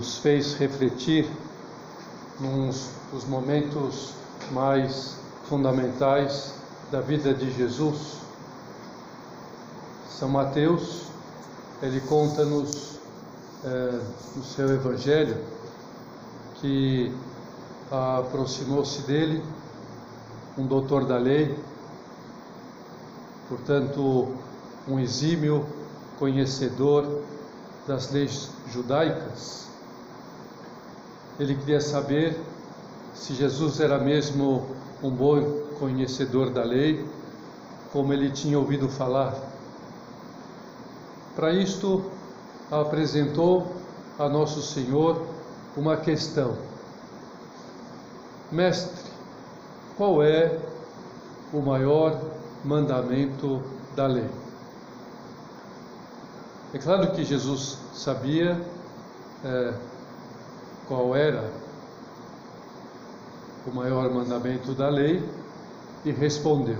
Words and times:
nos 0.00 0.16
fez 0.16 0.54
refletir 0.54 1.30
num 2.40 2.70
dos 3.12 3.26
momentos 3.28 4.14
mais 4.50 5.14
fundamentais 5.44 6.54
da 6.90 7.02
vida 7.02 7.34
de 7.34 7.52
Jesus. 7.52 8.16
São 10.08 10.30
Mateus, 10.30 11.02
ele 11.82 12.00
conta-nos 12.00 12.98
eh, 13.62 14.00
no 14.36 14.42
seu 14.42 14.70
evangelho 14.70 15.36
que 16.54 17.14
aproximou-se 17.90 19.02
dele 19.02 19.44
um 20.56 20.66
doutor 20.66 21.04
da 21.04 21.18
lei, 21.18 21.58
portanto, 23.50 24.34
um 24.88 24.98
exímio 24.98 25.66
conhecedor 26.18 27.20
das 27.86 28.10
leis 28.10 28.48
judaicas. 28.72 29.69
Ele 31.40 31.54
queria 31.54 31.80
saber 31.80 32.38
se 33.14 33.32
Jesus 33.32 33.80
era 33.80 33.98
mesmo 33.98 34.66
um 35.02 35.10
bom 35.10 35.40
conhecedor 35.78 36.50
da 36.50 36.62
lei, 36.62 37.02
como 37.90 38.12
ele 38.12 38.30
tinha 38.30 38.58
ouvido 38.58 38.90
falar. 38.90 39.34
Para 41.34 41.50
isto, 41.50 42.04
apresentou 42.70 43.74
a 44.18 44.28
Nosso 44.28 44.60
Senhor 44.60 45.26
uma 45.74 45.96
questão: 45.96 46.58
Mestre, 48.52 49.10
qual 49.96 50.22
é 50.22 50.58
o 51.54 51.62
maior 51.62 52.20
mandamento 52.62 53.62
da 53.96 54.06
lei? 54.06 54.28
É 56.74 56.78
claro 56.78 57.12
que 57.12 57.24
Jesus 57.24 57.78
sabia 57.94 58.60
é, 59.42 59.74
qual 60.90 61.14
era 61.14 61.48
o 63.64 63.72
maior 63.72 64.10
mandamento 64.10 64.72
da 64.72 64.88
lei 64.88 65.24
e 66.04 66.10
respondeu: 66.10 66.78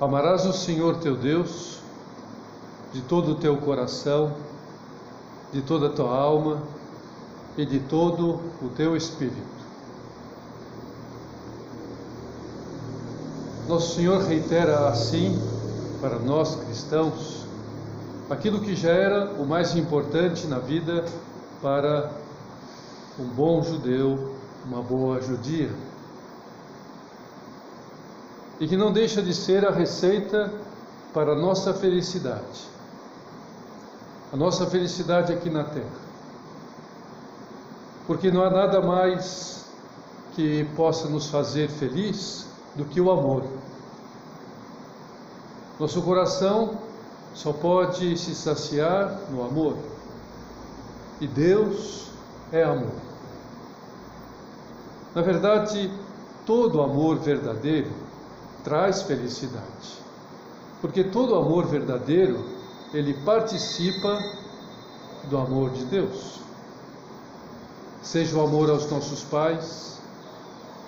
Amarás 0.00 0.44
o 0.44 0.52
Senhor 0.52 0.96
teu 0.96 1.16
Deus 1.16 1.78
de 2.92 3.02
todo 3.02 3.30
o 3.30 3.34
teu 3.36 3.56
coração, 3.58 4.34
de 5.52 5.62
toda 5.62 5.86
a 5.86 5.90
tua 5.90 6.10
alma 6.12 6.60
e 7.56 7.64
de 7.64 7.78
todo 7.78 8.40
o 8.60 8.68
teu 8.74 8.96
espírito. 8.96 9.60
Nosso 13.68 13.94
Senhor 13.94 14.22
reitera 14.22 14.88
assim 14.88 15.40
para 16.00 16.18
nós 16.18 16.56
cristãos 16.56 17.46
aquilo 18.28 18.60
que 18.60 18.74
já 18.74 18.90
era 18.90 19.34
o 19.34 19.46
mais 19.46 19.76
importante 19.76 20.48
na 20.48 20.58
vida 20.58 21.04
para 21.62 22.19
um 23.18 23.26
bom 23.28 23.62
judeu, 23.62 24.36
uma 24.64 24.82
boa 24.82 25.20
judia. 25.20 25.70
E 28.58 28.68
que 28.68 28.76
não 28.76 28.92
deixa 28.92 29.22
de 29.22 29.34
ser 29.34 29.66
a 29.66 29.70
receita 29.70 30.52
para 31.12 31.32
a 31.32 31.34
nossa 31.36 31.72
felicidade. 31.72 32.68
A 34.32 34.36
nossa 34.36 34.66
felicidade 34.66 35.32
aqui 35.32 35.50
na 35.50 35.64
terra. 35.64 36.10
Porque 38.06 38.30
não 38.30 38.42
há 38.42 38.50
nada 38.50 38.80
mais 38.80 39.64
que 40.34 40.64
possa 40.76 41.08
nos 41.08 41.28
fazer 41.28 41.68
feliz 41.68 42.46
do 42.76 42.84
que 42.84 43.00
o 43.00 43.10
amor. 43.10 43.44
Nosso 45.78 46.02
coração 46.02 46.78
só 47.34 47.52
pode 47.52 48.16
se 48.18 48.34
saciar 48.34 49.18
no 49.30 49.42
amor. 49.42 49.76
E 51.20 51.26
Deus 51.26 52.09
é 52.52 52.62
amor. 52.62 52.92
Na 55.14 55.22
verdade, 55.22 55.90
todo 56.46 56.82
amor 56.82 57.16
verdadeiro 57.18 57.90
traz 58.64 59.02
felicidade. 59.02 60.00
Porque 60.80 61.04
todo 61.04 61.34
amor 61.34 61.66
verdadeiro, 61.66 62.44
ele 62.92 63.14
participa 63.24 64.18
do 65.28 65.36
amor 65.36 65.70
de 65.70 65.84
Deus. 65.84 66.40
Seja 68.02 68.36
o 68.38 68.40
amor 68.40 68.70
aos 68.70 68.90
nossos 68.90 69.22
pais, 69.24 70.00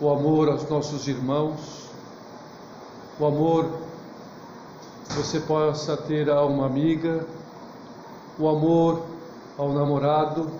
o 0.00 0.11
amor 0.11 0.49
aos 0.49 0.69
nossos 0.69 1.06
irmãos, 1.06 1.89
o 3.21 3.27
amor 3.27 3.71
você 5.11 5.41
possa 5.41 5.97
ter 5.97 6.31
a 6.31 6.43
uma 6.43 6.67
amiga, 6.67 7.27
o 8.39 8.49
amor 8.49 9.03
ao 9.59 9.73
namorado 9.73 10.50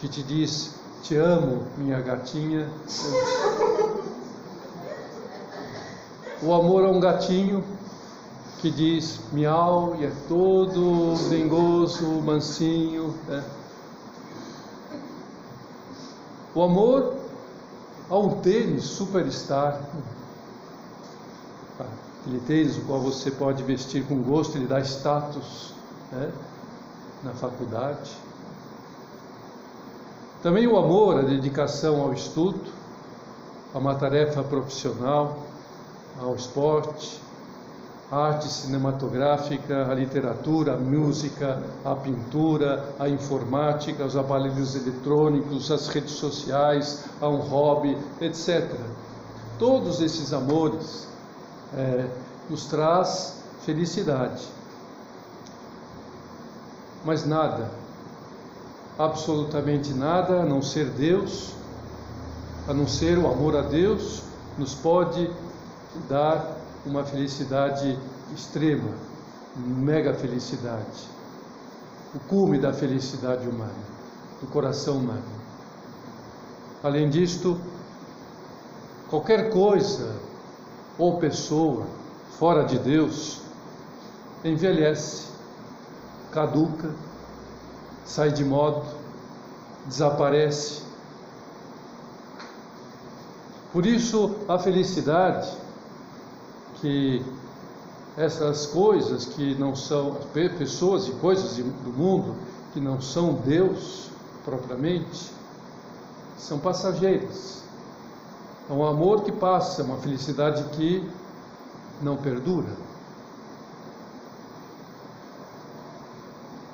que 0.00 0.08
te 0.08 0.22
diz: 0.22 0.74
Te 1.02 1.16
amo, 1.16 1.66
minha 1.76 2.00
gatinha. 2.00 2.68
O 6.42 6.54
amor 6.54 6.84
a 6.84 6.90
um 6.90 6.98
gatinho 6.98 7.62
que 8.58 8.70
diz 8.70 9.20
miau 9.32 9.96
e 9.98 10.06
é 10.06 10.12
todo 10.26 11.14
dengoso, 11.28 12.06
mansinho. 12.22 13.14
Né? 13.28 13.44
O 16.54 16.62
amor 16.62 17.16
a 18.08 18.18
um 18.18 18.40
tênis 18.40 18.84
superstar 18.84 19.80
aquele 22.20 22.40
tênis 22.40 22.76
o 22.76 22.82
qual 22.82 23.00
você 23.00 23.30
pode 23.30 23.62
vestir 23.62 24.04
com 24.06 24.22
gosto, 24.22 24.56
ele 24.56 24.66
dá 24.66 24.80
status 24.80 25.72
né, 26.12 26.30
na 27.22 27.32
faculdade. 27.32 28.10
Também 30.42 30.66
o 30.66 30.78
amor, 30.78 31.18
a 31.18 31.22
dedicação 31.22 32.00
ao 32.00 32.14
estudo, 32.14 32.60
a 33.74 33.78
uma 33.78 33.94
tarefa 33.94 34.42
profissional, 34.42 35.36
ao 36.18 36.34
esporte, 36.34 37.20
a 38.10 38.16
arte 38.16 38.48
cinematográfica, 38.48 39.86
a 39.90 39.94
literatura, 39.94 40.74
a 40.74 40.76
música, 40.78 41.62
a 41.84 41.94
pintura, 41.94 42.84
a 42.98 43.06
informática, 43.06 44.02
os 44.02 44.16
aparelhos 44.16 44.74
eletrônicos, 44.74 45.70
as 45.70 45.88
redes 45.88 46.12
sociais, 46.12 47.04
a 47.20 47.28
um 47.28 47.36
hobby, 47.36 47.96
etc. 48.20 48.66
Todos 49.58 50.00
esses 50.00 50.32
amores 50.32 51.06
é, 51.76 52.06
nos 52.48 52.64
traz 52.64 53.42
felicidade. 53.60 54.42
Mas 57.04 57.26
nada, 57.26 57.70
absolutamente 59.00 59.94
nada, 59.94 60.42
a 60.42 60.44
não 60.44 60.60
ser 60.60 60.84
Deus, 60.90 61.54
a 62.68 62.74
não 62.74 62.86
ser 62.86 63.16
o 63.16 63.26
amor 63.26 63.56
a 63.56 63.62
Deus, 63.62 64.22
nos 64.58 64.74
pode 64.74 65.30
dar 66.06 66.58
uma 66.84 67.02
felicidade 67.02 67.98
extrema, 68.36 68.90
mega 69.56 70.12
felicidade, 70.12 71.08
o 72.14 72.20
cume 72.28 72.58
da 72.58 72.74
felicidade 72.74 73.48
humana, 73.48 73.72
do 74.38 74.46
coração 74.46 74.98
humano. 74.98 75.40
Além 76.82 77.08
disto, 77.08 77.58
qualquer 79.08 79.48
coisa 79.50 80.14
ou 80.98 81.18
pessoa 81.18 81.86
fora 82.38 82.64
de 82.64 82.78
Deus 82.78 83.40
envelhece, 84.44 85.28
caduca, 86.30 86.90
sai 88.10 88.32
de 88.32 88.44
modo, 88.44 88.82
desaparece. 89.86 90.82
Por 93.72 93.86
isso, 93.86 94.34
a 94.48 94.58
felicidade 94.58 95.48
que 96.80 97.24
essas 98.16 98.66
coisas 98.66 99.26
que 99.26 99.54
não 99.54 99.76
são 99.76 100.16
pessoas 100.58 101.06
e 101.06 101.12
coisas 101.12 101.56
do 101.56 101.92
mundo 101.92 102.34
que 102.72 102.80
não 102.80 103.00
são 103.00 103.34
Deus 103.34 104.10
propriamente 104.44 105.30
são 106.36 106.58
passageiras. 106.58 107.62
É 108.68 108.72
um 108.72 108.84
amor 108.84 109.22
que 109.22 109.30
passa, 109.30 109.84
uma 109.84 109.98
felicidade 109.98 110.64
que 110.76 111.08
não 112.02 112.16
perdura. 112.16 112.70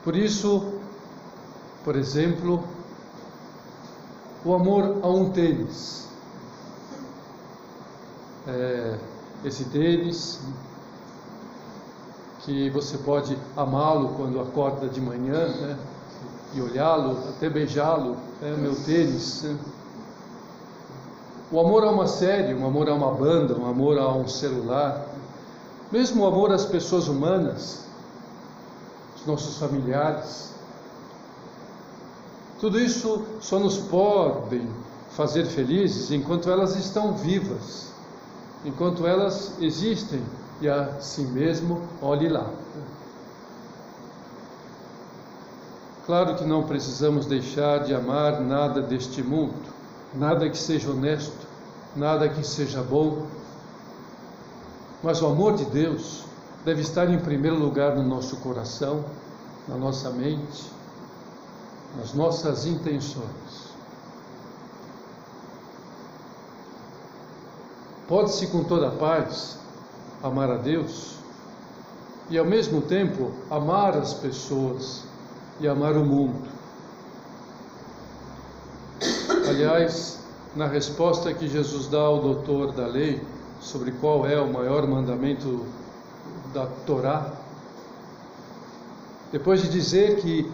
Por 0.02 0.16
isso, 0.16 0.80
por 1.86 1.94
exemplo, 1.94 2.64
o 4.44 4.52
amor 4.52 4.98
a 5.04 5.08
um 5.08 5.30
tênis. 5.30 6.08
É, 8.44 8.98
esse 9.44 9.66
tênis 9.66 10.40
que 12.40 12.68
você 12.70 12.98
pode 12.98 13.38
amá-lo 13.56 14.14
quando 14.16 14.40
acorda 14.40 14.88
de 14.88 15.00
manhã, 15.00 15.46
né? 15.46 15.78
E 16.54 16.60
olhá-lo, 16.60 17.20
até 17.28 17.48
beijá-lo, 17.48 18.16
é 18.42 18.50
meu 18.56 18.74
tênis. 18.74 19.44
Né? 19.44 19.56
O 21.52 21.60
amor 21.60 21.84
a 21.84 21.92
uma 21.92 22.08
série, 22.08 22.52
um 22.52 22.66
amor 22.66 22.88
a 22.88 22.94
uma 22.94 23.12
banda, 23.12 23.56
um 23.56 23.64
amor 23.64 23.96
a 23.96 24.12
um 24.12 24.26
celular, 24.26 25.06
mesmo 25.92 26.24
o 26.24 26.26
amor 26.26 26.50
às 26.50 26.64
pessoas 26.64 27.06
humanas, 27.06 27.84
os 29.14 29.24
nossos 29.24 29.56
familiares. 29.58 30.55
Tudo 32.60 32.80
isso 32.80 33.24
só 33.40 33.58
nos 33.58 33.76
podem 33.76 34.68
fazer 35.10 35.44
felizes 35.44 36.10
enquanto 36.10 36.50
elas 36.50 36.74
estão 36.74 37.14
vivas, 37.14 37.92
enquanto 38.64 39.06
elas 39.06 39.52
existem 39.60 40.22
e 40.60 40.68
a 40.68 41.00
si 41.00 41.22
mesmo 41.22 41.82
olhe 42.00 42.28
lá. 42.28 42.50
Claro 46.06 46.36
que 46.36 46.44
não 46.44 46.62
precisamos 46.62 47.26
deixar 47.26 47.84
de 47.84 47.94
amar 47.94 48.40
nada 48.40 48.80
deste 48.80 49.22
mundo, 49.22 49.54
nada 50.14 50.48
que 50.48 50.56
seja 50.56 50.90
honesto, 50.90 51.46
nada 51.94 52.28
que 52.28 52.46
seja 52.46 52.82
bom, 52.82 53.26
mas 55.02 55.20
o 55.20 55.26
amor 55.26 55.56
de 55.56 55.64
Deus 55.66 56.24
deve 56.64 56.80
estar 56.80 57.10
em 57.12 57.18
primeiro 57.18 57.58
lugar 57.58 57.96
no 57.96 58.02
nosso 58.02 58.36
coração, 58.36 59.04
na 59.68 59.76
nossa 59.76 60.10
mente, 60.10 60.75
nas 61.96 62.12
nossas 62.14 62.66
intenções. 62.66 63.66
Pode-se 68.08 68.46
com 68.48 68.62
toda 68.64 68.90
paz 68.90 69.58
amar 70.22 70.50
a 70.50 70.56
Deus 70.56 71.16
e 72.30 72.38
ao 72.38 72.44
mesmo 72.44 72.82
tempo 72.82 73.32
amar 73.50 73.96
as 73.96 74.14
pessoas 74.14 75.04
e 75.60 75.66
amar 75.66 75.96
o 75.96 76.04
mundo. 76.04 76.48
Aliás, 79.48 80.20
na 80.54 80.66
resposta 80.66 81.32
que 81.32 81.48
Jesus 81.48 81.88
dá 81.88 82.00
ao 82.00 82.20
doutor 82.20 82.72
da 82.72 82.86
lei 82.86 83.22
sobre 83.60 83.90
qual 83.92 84.26
é 84.26 84.40
o 84.40 84.52
maior 84.52 84.86
mandamento 84.86 85.64
da 86.52 86.66
Torá, 86.86 87.32
depois 89.32 89.62
de 89.62 89.68
dizer 89.68 90.20
que 90.20 90.50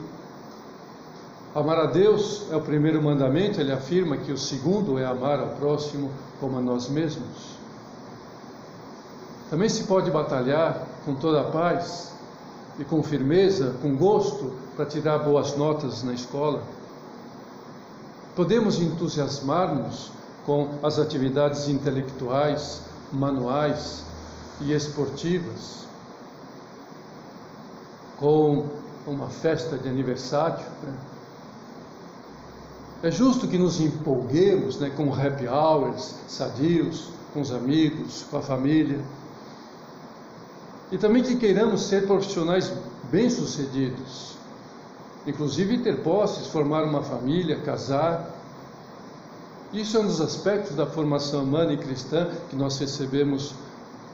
amar 1.55 1.79
a 1.79 1.87
Deus 1.87 2.47
é 2.51 2.57
o 2.57 2.61
primeiro 2.61 3.03
mandamento, 3.03 3.61
ele 3.61 3.73
afirma 3.73 4.17
que 4.17 4.33
o 4.33 4.39
segundo 4.39 4.99
é 4.99 5.05
amar 5.05 5.39
ao 5.39 5.49
próximo 5.51 6.11
como 6.41 6.59
a 6.59 6.61
nós 6.61 6.89
mesmos. 6.89 7.53
Também 9.51 9.69
se 9.69 9.85
pode 9.85 10.11
batalhar 10.11 10.87
com 11.05 11.15
toda 11.15 11.43
a 11.43 11.45
paz 11.45 12.13
e 12.79 12.85
com 12.85 13.03
firmeza, 13.03 13.75
com 13.83 13.95
gosto, 13.95 14.53
para 14.75 14.87
tirar 14.87 15.19
boas 15.19 15.57
notas 15.57 16.03
na 16.03 16.15
escola. 16.15 16.63
Podemos 18.35 18.81
entusiasmar-nos 18.81 20.11
com 20.47 20.71
as 20.83 20.99
atividades 20.99 21.69
intelectuais, 21.69 22.81
manuais 23.13 24.03
e 24.63 24.73
esportivas, 24.73 25.85
com 28.19 28.67
uma 29.07 29.29
festa 29.29 29.77
de 29.77 29.89
aniversário. 29.89 30.65
Né? 30.83 31.12
É 33.03 33.11
justo 33.11 33.49
que 33.49 33.59
nos 33.59 33.81
empolguemos 33.81 34.79
né, 34.79 34.89
com 34.97 35.13
happy 35.13 35.49
hours, 35.49 36.15
sadios, 36.29 37.09
com 37.35 37.41
os 37.41 37.51
amigos, 37.51 38.25
com 38.31 38.37
a 38.37 38.41
família. 38.41 39.01
E 40.93 40.97
também 40.97 41.23
que 41.25 41.35
queiramos 41.35 41.83
ser 41.83 42.07
profissionais 42.07 42.73
bem-sucedidos, 43.11 44.37
inclusive 45.27 45.79
ter 45.79 46.03
posses, 46.03 46.47
formar 46.47 46.85
uma 46.85 47.03
família, 47.03 47.59
casar. 47.61 48.31
Isso 49.73 49.97
é 49.97 50.01
um 50.01 50.07
dos 50.07 50.21
aspectos 50.21 50.77
da 50.77 50.87
formação 50.87 51.43
humana 51.43 51.73
e 51.73 51.79
cristã 51.79 52.31
que 52.51 52.55
nós 52.55 52.79
recebemos 52.79 53.53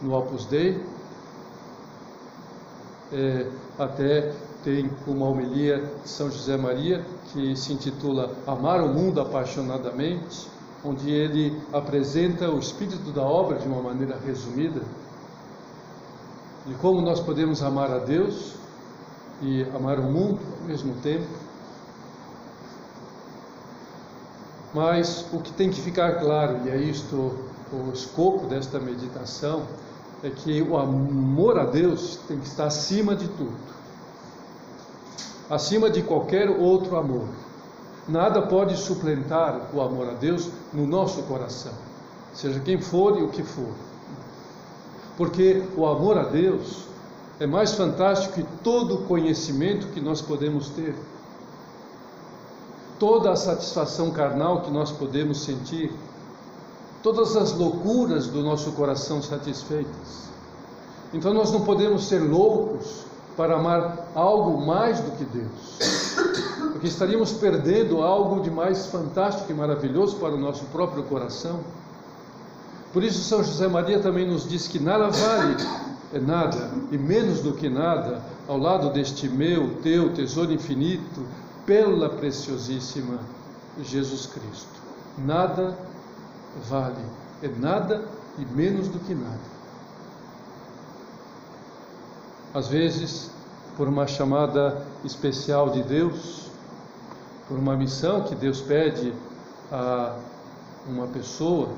no 0.00 0.17
Opus 0.17 0.46
Dei. 0.46 0.82
É, 3.12 3.46
até 3.79 4.32
tem 4.64 4.90
uma 5.06 5.26
homilia 5.26 5.90
de 6.02 6.08
São 6.08 6.31
José 6.31 6.56
Maria 6.56 7.05
que 7.32 7.55
se 7.56 7.72
intitula 7.72 8.32
Amar 8.46 8.82
o 8.82 8.88
Mundo 8.88 9.20
Apaixonadamente, 9.20 10.49
onde 10.84 11.10
ele 11.10 11.60
apresenta 11.72 12.50
o 12.50 12.58
espírito 12.58 13.10
da 13.10 13.22
obra 13.22 13.58
de 13.58 13.66
uma 13.66 13.82
maneira 13.82 14.19
resumida, 14.25 14.81
de 16.66 16.75
como 16.75 17.00
nós 17.00 17.20
podemos 17.20 17.62
amar 17.62 17.90
a 17.90 17.99
Deus 17.99 18.55
e 19.43 19.62
amar 19.75 19.99
o 19.99 20.05
mundo 20.05 20.40
ao 20.61 20.66
mesmo 20.66 20.94
tempo. 21.02 21.26
Mas 24.75 25.25
o 25.32 25.40
que 25.40 25.52
tem 25.52 25.70
que 25.70 25.81
ficar 25.81 26.20
claro, 26.20 26.66
e 26.66 26.70
é 26.70 26.76
isto 26.76 27.34
o 27.72 27.90
escopo 27.93 28.46
desta 28.46 28.78
meditação, 28.78 29.62
é 30.22 30.31
que 30.31 30.62
o 30.62 30.76
amor 30.76 31.58
a 31.58 31.64
Deus 31.64 32.19
tem 32.28 32.38
que 32.38 32.46
estar 32.46 32.66
acima 32.66 33.14
de 33.14 33.28
tudo, 33.28 33.56
acima 35.50 35.89
de 35.89 36.03
qualquer 36.03 36.49
outro 36.50 36.97
amor. 36.97 37.27
Nada 38.06 38.43
pode 38.43 38.77
suplantar 38.77 39.69
o 39.73 39.81
amor 39.81 40.09
a 40.09 40.15
Deus 40.15 40.49
no 40.73 40.87
nosso 40.87 41.23
coração, 41.25 41.73
seja 42.33 42.61
quem 42.61 42.81
for 42.81 43.19
e 43.19 43.23
o 43.23 43.29
que 43.29 43.43
for. 43.43 43.73
Porque 45.17 45.62
o 45.77 45.87
amor 45.87 46.17
a 46.17 46.23
Deus 46.23 46.85
é 47.41 47.47
mais 47.47 47.73
fantástico 47.73 48.35
que 48.35 48.47
todo 48.62 48.95
o 48.95 49.03
conhecimento 49.05 49.89
que 49.89 50.00
nós 50.00 50.23
podemos 50.23 50.71
ter, 50.71 50.95
toda 52.99 53.31
a 53.31 53.37
satisfação 53.37 54.11
carnal 54.11 54.62
que 54.62 54.71
nós 54.71 54.91
podemos 54.91 55.43
sentir, 55.43 55.93
todas 57.03 57.37
as 57.37 57.53
loucuras 57.53 58.27
do 58.27 58.43
nosso 58.43 58.73
coração 58.73 59.23
satisfeitas. 59.23 60.29
Então 61.12 61.33
nós 61.33 61.53
não 61.53 61.61
podemos 61.61 62.06
ser 62.06 62.21
loucos 62.21 63.07
para 63.38 63.55
amar 63.55 64.11
algo 64.17 64.61
mais 64.67 65.00
do 65.00 65.12
que 65.12 65.25
Deus, 65.25 65.79
porque 66.73 66.88
estaríamos 66.88 67.31
perdendo 67.32 68.02
algo 68.02 68.43
de 68.43 68.50
mais 68.50 68.87
fantástico 68.87 69.52
e 69.52 69.55
maravilhoso 69.55 70.17
para 70.17 70.35
o 70.35 70.37
nosso 70.37 70.64
próprio 70.67 71.05
coração. 71.05 71.61
Por 72.93 73.05
isso, 73.05 73.20
São 73.20 73.44
José 73.44 73.69
Maria 73.69 74.00
também 74.00 74.26
nos 74.26 74.49
diz 74.49 74.67
que 74.67 74.81
nada 74.81 75.08
vale 75.08 75.56
é 76.12 76.18
nada 76.18 76.71
e 76.90 76.99
menos 76.99 77.40
do 77.40 77.52
que 77.52 77.68
nada 77.68 78.23
ao 78.49 78.59
lado 78.59 78.90
deste 78.90 79.28
meu, 79.28 79.76
teu 79.83 80.12
tesouro 80.12 80.52
infinito, 80.52 81.25
pela 81.64 82.09
preciosíssima 82.09 83.21
Jesus 83.80 84.26
Cristo. 84.26 84.80
Nada 85.16 85.78
vale, 86.68 87.04
é 87.40 87.49
nada 87.49 88.04
e 88.37 88.45
menos 88.57 88.88
do 88.88 88.99
que 88.99 89.14
nada. 89.14 89.58
Às 92.55 92.69
vezes, 92.69 93.31
por 93.76 93.87
uma 93.87 94.07
chamada 94.07 94.83
especial 95.05 95.71
de 95.71 95.83
Deus, 95.83 96.47
por 97.47 97.59
uma 97.59 97.76
missão 97.76 98.23
que 98.23 98.35
Deus 98.35 98.61
pede 98.61 99.12
a 99.71 100.17
uma 100.87 101.07
pessoa, 101.07 101.69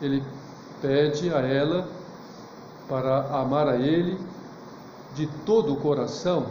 Ele 0.00 0.22
pede 0.80 1.32
a 1.32 1.40
ela 1.40 1.88
para 2.88 3.26
amar 3.38 3.68
a 3.68 3.76
Ele 3.76 4.18
de 5.14 5.26
todo 5.46 5.72
o 5.72 5.76
coração, 5.76 6.46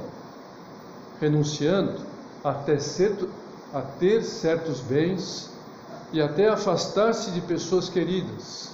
renunciando 1.22 2.02
até 2.44 2.80
certo, 2.80 3.30
a 3.74 3.82
ter 3.82 4.24
certos 4.24 4.80
bens 4.80 5.50
e 6.12 6.22
até 6.22 6.50
afastar-se 6.50 7.32
de 7.32 7.42
pessoas 7.42 7.88
queridas, 7.90 8.72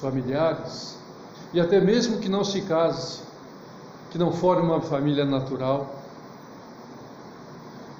familiares, 0.00 0.96
e 1.52 1.60
até 1.60 1.80
mesmo 1.80 2.18
que 2.18 2.28
não 2.28 2.44
se 2.44 2.62
case, 2.62 3.27
que 4.10 4.18
não 4.18 4.32
forme 4.32 4.62
uma 4.62 4.80
família 4.80 5.24
natural. 5.24 5.94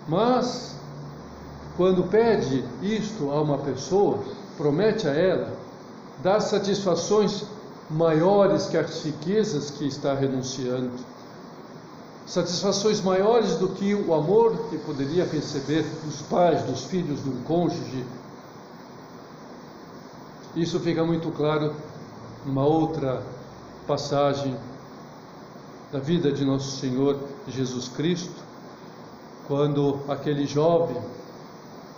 Mas, 0.09 0.75
quando 1.77 2.05
pede 2.05 2.65
isto 2.83 3.31
a 3.31 3.43
uma 3.43 3.59
pessoa, 3.59 4.19
promete 4.57 5.07
a 5.07 5.13
ela 5.13 5.53
dar 6.23 6.41
satisfações 6.41 7.45
maiores 7.91 8.67
que 8.67 8.77
as 8.77 9.05
riquezas 9.05 9.71
que 9.71 9.87
está 9.87 10.15
renunciando, 10.15 10.93
satisfações 12.27 13.01
maiores 13.01 13.57
do 13.57 13.69
que 13.69 13.95
o 13.95 14.13
amor 14.13 14.69
que 14.69 14.79
poderia 14.79 15.25
receber 15.25 15.85
dos 16.05 16.21
pais, 16.23 16.63
dos 16.63 16.85
filhos, 16.85 17.21
do 17.21 17.45
cônjuge. 17.45 18.05
Isso 20.55 20.79
fica 20.81 21.05
muito 21.05 21.31
claro 21.31 21.75
numa 22.45 22.67
outra 22.67 23.23
passagem 23.87 24.57
da 25.93 25.99
vida 25.99 26.31
de 26.31 26.45
nosso 26.45 26.79
Senhor 26.79 27.19
Jesus 27.49 27.89
Cristo, 27.89 28.43
quando 29.47 30.01
aquele 30.09 30.47
jovem 30.47 31.01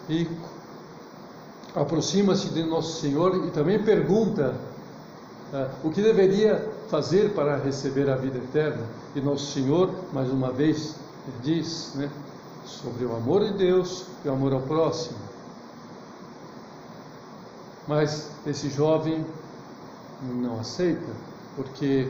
rico 0.09 0.49
aproxima-se 1.75 2.49
de 2.51 2.63
nosso 2.65 3.01
Senhor 3.01 3.47
e 3.47 3.51
também 3.51 3.83
pergunta 3.83 4.55
ah, 5.53 5.69
o 5.83 5.91
que 5.91 6.01
deveria 6.01 6.69
fazer 6.89 7.33
para 7.33 7.57
receber 7.57 8.09
a 8.11 8.17
vida 8.17 8.39
eterna. 8.39 8.85
E 9.15 9.21
Nosso 9.21 9.53
Senhor, 9.53 9.91
mais 10.13 10.31
uma 10.31 10.51
vez, 10.51 10.97
diz 11.43 11.93
né, 11.95 12.11
sobre 12.65 13.05
o 13.05 13.15
amor 13.15 13.45
de 13.45 13.55
Deus 13.55 14.07
e 14.25 14.29
o 14.29 14.33
amor 14.33 14.53
ao 14.53 14.61
próximo. 14.61 15.19
Mas 17.87 18.31
esse 18.47 18.69
jovem 18.69 19.25
não 20.23 20.61
aceita, 20.61 21.13
porque 21.57 22.09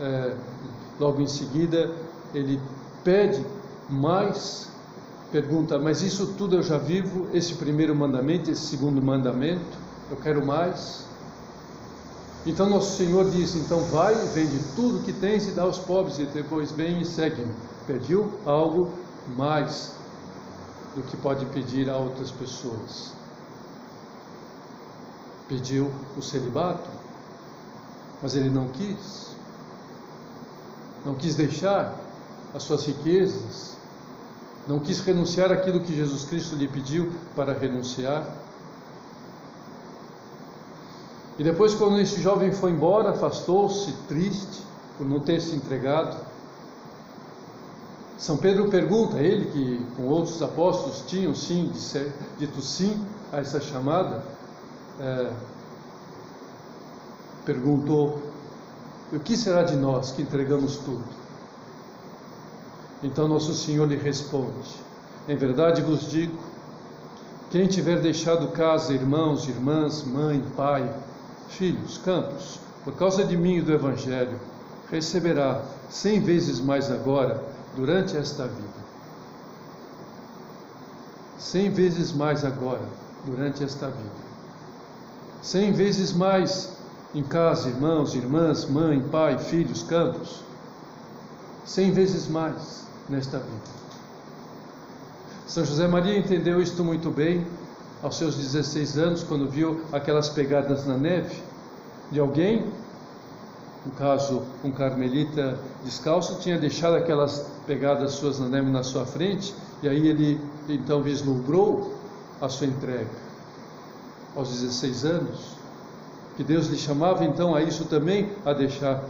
é, 0.00 0.34
logo 0.98 1.20
em 1.20 1.26
seguida 1.26 1.94
ele 2.34 2.60
pede 3.02 3.44
mais, 3.88 4.68
pergunta, 5.32 5.78
mas 5.78 6.02
isso 6.02 6.34
tudo 6.38 6.56
eu 6.56 6.62
já 6.62 6.78
vivo, 6.78 7.26
esse 7.32 7.54
primeiro 7.54 7.94
mandamento, 7.94 8.50
esse 8.50 8.66
segundo 8.66 9.00
mandamento, 9.00 9.78
eu 10.10 10.16
quero 10.16 10.44
mais. 10.44 11.06
Então 12.46 12.68
nosso 12.68 12.96
Senhor 12.96 13.30
diz: 13.30 13.54
então 13.54 13.80
vai, 13.84 14.14
vende 14.14 14.58
tudo 14.76 15.04
que 15.04 15.12
tens 15.12 15.48
e 15.48 15.52
dá 15.52 15.62
aos 15.62 15.78
pobres, 15.78 16.18
e 16.18 16.24
depois 16.24 16.70
vem 16.72 17.00
e 17.00 17.04
segue-me. 17.04 17.52
Pediu 17.86 18.30
algo 18.44 18.90
mais 19.36 19.92
do 20.94 21.02
que 21.02 21.16
pode 21.16 21.44
pedir 21.46 21.88
a 21.90 21.96
outras 21.96 22.30
pessoas. 22.30 23.12
Pediu 25.48 25.90
o 26.16 26.22
celibato, 26.22 26.88
mas 28.22 28.34
ele 28.34 28.50
não 28.50 28.68
quis. 28.68 29.28
Não 31.08 31.14
quis 31.14 31.34
deixar 31.34 31.94
as 32.54 32.64
suas 32.64 32.84
riquezas, 32.84 33.78
não 34.66 34.78
quis 34.78 35.00
renunciar 35.00 35.50
àquilo 35.50 35.80
que 35.80 35.96
Jesus 35.96 36.26
Cristo 36.26 36.54
lhe 36.54 36.68
pediu 36.68 37.10
para 37.34 37.54
renunciar. 37.54 38.28
E 41.38 41.42
depois, 41.42 41.74
quando 41.74 41.98
esse 41.98 42.20
jovem 42.20 42.52
foi 42.52 42.72
embora, 42.72 43.12
afastou-se, 43.12 43.90
triste, 44.06 44.62
por 44.98 45.06
não 45.08 45.20
ter 45.20 45.40
se 45.40 45.56
entregado. 45.56 46.14
São 48.18 48.36
Pedro 48.36 48.68
pergunta, 48.68 49.16
ele 49.18 49.46
que 49.46 49.86
com 49.96 50.08
outros 50.08 50.42
apóstolos 50.42 51.04
tinham 51.06 51.34
sim 51.34 51.72
dito 52.38 52.60
sim 52.60 53.02
a 53.32 53.38
essa 53.38 53.62
chamada, 53.62 54.22
é, 55.00 55.32
perguntou: 57.46 58.27
O 59.12 59.18
que 59.18 59.36
será 59.36 59.62
de 59.62 59.74
nós 59.74 60.12
que 60.12 60.20
entregamos 60.20 60.76
tudo? 60.78 61.04
Então 63.02 63.26
nosso 63.26 63.54
Senhor 63.54 63.88
lhe 63.88 63.96
responde: 63.96 64.74
Em 65.26 65.36
verdade 65.36 65.80
vos 65.80 66.10
digo, 66.10 66.38
quem 67.50 67.66
tiver 67.66 68.00
deixado 68.00 68.48
casa, 68.48 68.92
irmãos, 68.92 69.48
irmãs, 69.48 70.04
mãe, 70.04 70.44
pai, 70.54 70.92
filhos, 71.48 71.96
campos, 71.98 72.60
por 72.84 72.94
causa 72.94 73.24
de 73.24 73.36
mim 73.36 73.56
e 73.56 73.62
do 73.62 73.72
Evangelho, 73.72 74.38
receberá 74.90 75.62
cem 75.88 76.20
vezes 76.20 76.60
mais 76.60 76.90
agora 76.90 77.42
durante 77.74 78.14
esta 78.14 78.46
vida. 78.46 78.78
Cem 81.38 81.70
vezes 81.70 82.12
mais 82.12 82.44
agora 82.44 82.84
durante 83.24 83.64
esta 83.64 83.86
vida. 83.86 84.28
Cem 85.40 85.72
vezes 85.72 86.12
mais 86.12 86.76
em 87.14 87.22
casa, 87.22 87.68
irmãos, 87.68 88.14
irmãs, 88.14 88.64
mãe, 88.66 89.00
pai, 89.00 89.38
filhos, 89.38 89.82
campos. 89.82 90.42
Cem 91.64 91.90
vezes 91.90 92.28
mais 92.28 92.86
nesta 93.08 93.38
vida. 93.38 93.78
São 95.46 95.64
José 95.64 95.88
Maria 95.88 96.18
entendeu 96.18 96.60
isto 96.60 96.84
muito 96.84 97.10
bem 97.10 97.46
aos 98.02 98.16
seus 98.16 98.36
16 98.36 98.98
anos, 98.98 99.22
quando 99.22 99.48
viu 99.48 99.82
aquelas 99.92 100.28
pegadas 100.28 100.86
na 100.86 100.96
neve 100.96 101.42
de 102.10 102.20
alguém, 102.20 102.66
no 103.84 103.92
caso 103.92 104.42
um 104.62 104.70
carmelita 104.70 105.58
descalço, 105.84 106.38
tinha 106.40 106.58
deixado 106.58 106.96
aquelas 106.96 107.46
pegadas 107.66 108.12
suas 108.12 108.38
na 108.38 108.48
neve 108.48 108.70
na 108.70 108.82
sua 108.82 109.06
frente, 109.06 109.54
e 109.82 109.88
aí 109.88 110.06
ele 110.06 110.40
então 110.68 111.02
vislumbrou 111.02 111.94
a 112.40 112.48
sua 112.48 112.66
entrega 112.66 113.10
aos 114.36 114.50
16 114.50 115.04
anos, 115.04 115.57
que 116.38 116.44
Deus 116.44 116.68
lhe 116.68 116.78
chamava 116.78 117.24
então 117.24 117.52
a 117.52 117.60
isso 117.60 117.86
também, 117.86 118.30
a 118.46 118.52
deixar 118.52 119.02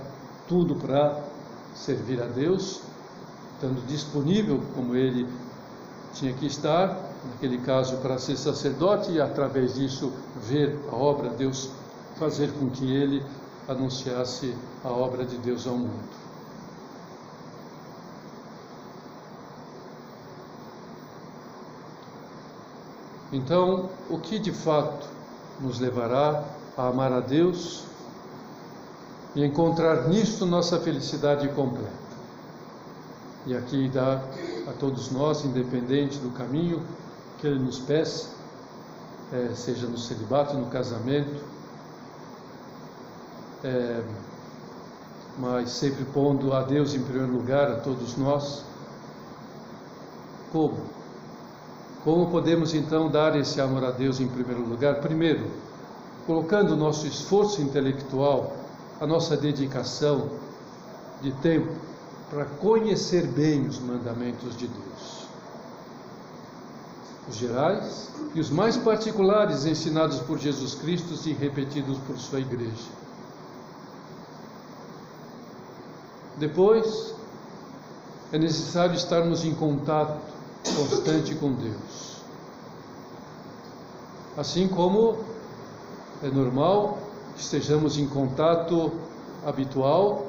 tudo 0.49 0.75
para 0.77 1.15
servir 1.75 2.23
a 2.23 2.25
Deus, 2.25 2.81
estando 3.53 3.87
disponível 3.87 4.63
como 4.75 4.97
ele 4.97 5.29
tinha 6.15 6.33
que 6.33 6.47
estar, 6.47 6.99
naquele 7.31 7.59
caso 7.59 7.99
para 7.99 8.17
ser 8.17 8.35
sacerdote 8.39 9.13
e 9.13 9.21
através 9.21 9.75
disso 9.75 10.11
ver 10.41 10.75
a 10.91 10.97
obra 10.97 11.29
de 11.29 11.37
Deus, 11.37 11.69
fazer 12.19 12.51
com 12.53 12.71
que 12.71 12.91
ele 12.91 13.23
anunciasse 13.69 14.55
a 14.83 14.89
obra 14.89 15.27
de 15.27 15.37
Deus 15.37 15.67
ao 15.67 15.77
mundo. 15.77 16.09
Então, 23.31 23.91
o 24.09 24.17
que 24.17 24.39
de 24.39 24.51
fato 24.51 25.07
nos 25.61 25.79
levará 25.79 26.57
a 26.79 26.89
amar 26.89 27.13
a 27.13 27.21
Deus 27.21 27.85
e 29.35 29.45
encontrar 29.45 30.09
nisto 30.09 30.47
nossa 30.47 30.79
felicidade 30.79 31.49
completa? 31.49 32.09
E 33.47 33.57
aqui 33.57 33.89
dá 33.89 34.23
a 34.69 34.73
todos 34.79 35.11
nós, 35.11 35.45
independente 35.45 36.19
do 36.19 36.31
caminho 36.31 36.83
que 37.39 37.47
Ele 37.47 37.59
nos 37.59 37.79
peça, 37.79 38.29
é, 39.33 39.55
seja 39.55 39.87
no 39.87 39.99
celibato, 39.99 40.57
no 40.57 40.67
casamento, 40.67 41.43
é, 43.65 44.03
mas 45.39 45.71
sempre 45.71 46.05
pondo 46.07 46.53
a 46.53 46.63
Deus 46.63 46.95
em 46.95 47.03
primeiro 47.03 47.33
lugar, 47.33 47.71
a 47.71 47.77
todos 47.77 48.17
nós. 48.17 48.65
Como? 50.53 50.79
Como 52.05 52.31
podemos 52.31 52.75
então 52.75 53.11
dar 53.11 53.37
esse 53.37 53.61
amor 53.61 53.85
a 53.85 53.91
Deus 53.91 54.21
em 54.21 54.29
primeiro 54.29 54.63
lugar? 54.63 54.97
Primeiro, 54.97 55.51
colocando 56.29 56.73
o 56.73 56.77
nosso 56.77 57.07
esforço 57.07 57.63
intelectual, 57.63 58.55
a 59.01 59.07
nossa 59.07 59.35
dedicação 59.35 60.29
de 61.23 61.33
tempo 61.33 61.73
para 62.29 62.45
conhecer 62.45 63.27
bem 63.27 63.67
os 63.67 63.79
mandamentos 63.79 64.55
de 64.55 64.69
Deus. 64.69 65.27
Os 67.31 67.35
gerais 67.35 68.11
e 68.35 68.41
os 68.41 68.51
mais 68.51 68.77
particulares 68.77 69.65
ensinados 69.65 70.21
por 70.21 70.39
Jesus 70.39 70.75
Cristo 70.75 71.15
e 71.27 71.33
repetidos 71.33 71.97
por 72.07 72.19
sua 72.19 72.41
igreja. 72.41 72.91
Depois, 76.37 77.15
é 78.31 78.39
necessário 78.39 78.95
estarmos 78.95 79.47
em 79.47 79.55
contato 79.55 80.21
constante 80.77 81.35
com 81.37 81.55
Deus. 81.55 82.19
Assim 84.37 84.69
como 84.69 85.38
é 86.23 86.29
normal 86.29 86.99
que 87.35 87.43
estejamos 87.43 87.97
em 87.99 88.07
contato 88.07 88.93
habitual 89.47 90.27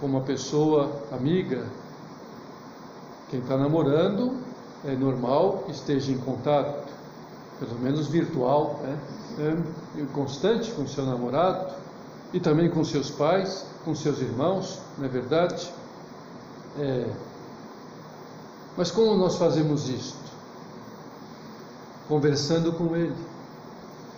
com 0.00 0.06
uma 0.06 0.20
pessoa 0.20 0.90
amiga. 1.10 1.66
Quem 3.30 3.40
está 3.40 3.56
namorando 3.56 4.36
é 4.84 4.94
normal 4.94 5.62
que 5.64 5.72
esteja 5.72 6.12
em 6.12 6.18
contato, 6.18 6.92
pelo 7.58 7.78
menos 7.80 8.06
virtual, 8.08 8.80
né? 8.82 8.98
é, 9.96 10.04
constante 10.12 10.70
com 10.72 10.86
seu 10.86 11.06
namorado 11.06 11.72
e 12.32 12.38
também 12.38 12.68
com 12.68 12.84
seus 12.84 13.10
pais, 13.10 13.66
com 13.84 13.94
seus 13.94 14.20
irmãos, 14.20 14.78
não 14.98 15.06
é 15.06 15.08
verdade? 15.08 15.72
É, 16.78 17.10
mas 18.76 18.90
como 18.90 19.14
nós 19.14 19.36
fazemos 19.36 19.88
isto? 19.88 20.18
Conversando 22.08 22.72
com 22.72 22.94
Ele 22.94 23.14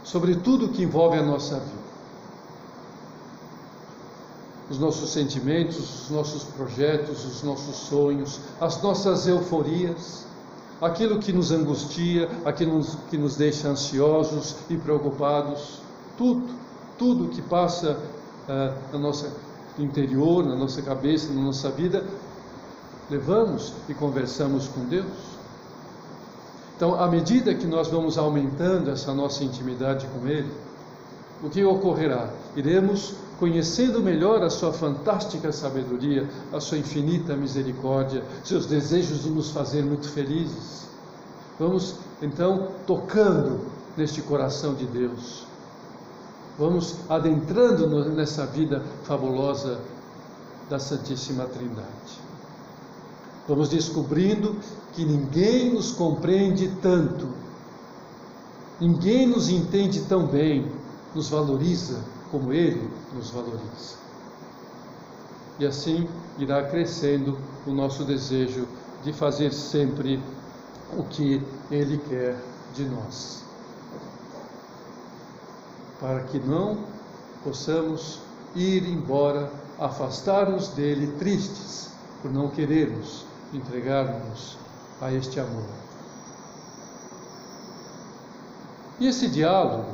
sobre 0.06 0.36
tudo 0.36 0.68
que 0.68 0.82
envolve 0.82 1.18
a 1.18 1.22
nossa 1.22 1.56
vida 1.58 1.86
os 4.68 4.78
nossos 4.78 5.10
sentimentos, 5.10 5.78
os 5.78 6.10
nossos 6.10 6.44
projetos, 6.44 7.24
os 7.24 7.42
nossos 7.42 7.76
sonhos, 7.76 8.40
as 8.60 8.82
nossas 8.82 9.26
euforias, 9.26 10.26
aquilo 10.80 11.18
que 11.18 11.32
nos 11.32 11.52
angustia, 11.52 12.28
aquilo 12.44 12.84
que 13.08 13.16
nos 13.16 13.36
deixa 13.36 13.68
ansiosos 13.68 14.56
e 14.68 14.76
preocupados, 14.76 15.80
tudo, 16.18 16.48
tudo 16.98 17.28
que 17.28 17.42
passa 17.42 17.92
uh, 18.48 18.74
no 18.92 18.98
nosso 18.98 19.30
interior, 19.78 20.44
na 20.44 20.56
nossa 20.56 20.82
cabeça, 20.82 21.32
na 21.32 21.42
nossa 21.42 21.70
vida, 21.70 22.04
levamos 23.08 23.72
e 23.88 23.94
conversamos 23.94 24.66
com 24.66 24.84
Deus. 24.86 25.35
Então, 26.76 27.00
à 27.00 27.08
medida 27.08 27.54
que 27.54 27.66
nós 27.66 27.88
vamos 27.88 28.18
aumentando 28.18 28.90
essa 28.90 29.14
nossa 29.14 29.42
intimidade 29.42 30.06
com 30.08 30.28
Ele, 30.28 30.52
o 31.42 31.48
que 31.48 31.64
ocorrerá? 31.64 32.28
Iremos 32.54 33.14
conhecendo 33.38 34.00
melhor 34.00 34.42
a 34.42 34.50
sua 34.50 34.72
fantástica 34.72 35.52
sabedoria, 35.52 36.28
a 36.52 36.60
sua 36.60 36.78
infinita 36.78 37.34
misericórdia, 37.34 38.22
seus 38.44 38.66
desejos 38.66 39.22
de 39.22 39.30
nos 39.30 39.50
fazer 39.50 39.82
muito 39.84 40.08
felizes. 40.10 40.86
Vamos 41.58 41.96
então 42.20 42.68
tocando 42.86 43.60
neste 43.96 44.20
coração 44.20 44.74
de 44.74 44.84
Deus. 44.86 45.46
Vamos 46.58 46.96
adentrando 47.08 48.04
nessa 48.10 48.46
vida 48.46 48.82
fabulosa 49.04 49.78
da 50.68 50.78
Santíssima 50.78 51.44
Trindade. 51.44 52.25
Vamos 53.48 53.68
descobrindo 53.68 54.56
que 54.92 55.04
ninguém 55.04 55.72
nos 55.72 55.92
compreende 55.92 56.68
tanto, 56.82 57.28
ninguém 58.80 59.26
nos 59.26 59.48
entende 59.48 60.00
tão 60.02 60.26
bem, 60.26 60.66
nos 61.14 61.28
valoriza 61.28 62.02
como 62.30 62.52
Ele 62.52 62.90
nos 63.14 63.30
valoriza. 63.30 63.96
E 65.60 65.66
assim 65.66 66.08
irá 66.38 66.64
crescendo 66.64 67.38
o 67.66 67.70
nosso 67.70 68.04
desejo 68.04 68.66
de 69.04 69.12
fazer 69.12 69.52
sempre 69.52 70.20
o 70.96 71.04
que 71.04 71.40
Ele 71.70 71.98
quer 71.98 72.36
de 72.74 72.84
nós. 72.84 73.44
Para 76.00 76.20
que 76.24 76.38
não 76.40 76.78
possamos 77.44 78.18
ir 78.56 78.88
embora, 78.88 79.50
afastar-nos 79.78 80.68
dele 80.68 81.06
tristes 81.18 81.90
por 82.20 82.32
não 82.32 82.48
querermos 82.48 83.24
entregar-nos 83.52 84.56
a 85.00 85.12
este 85.12 85.38
amor. 85.40 85.64
E 88.98 89.06
esse 89.08 89.28
diálogo, 89.28 89.84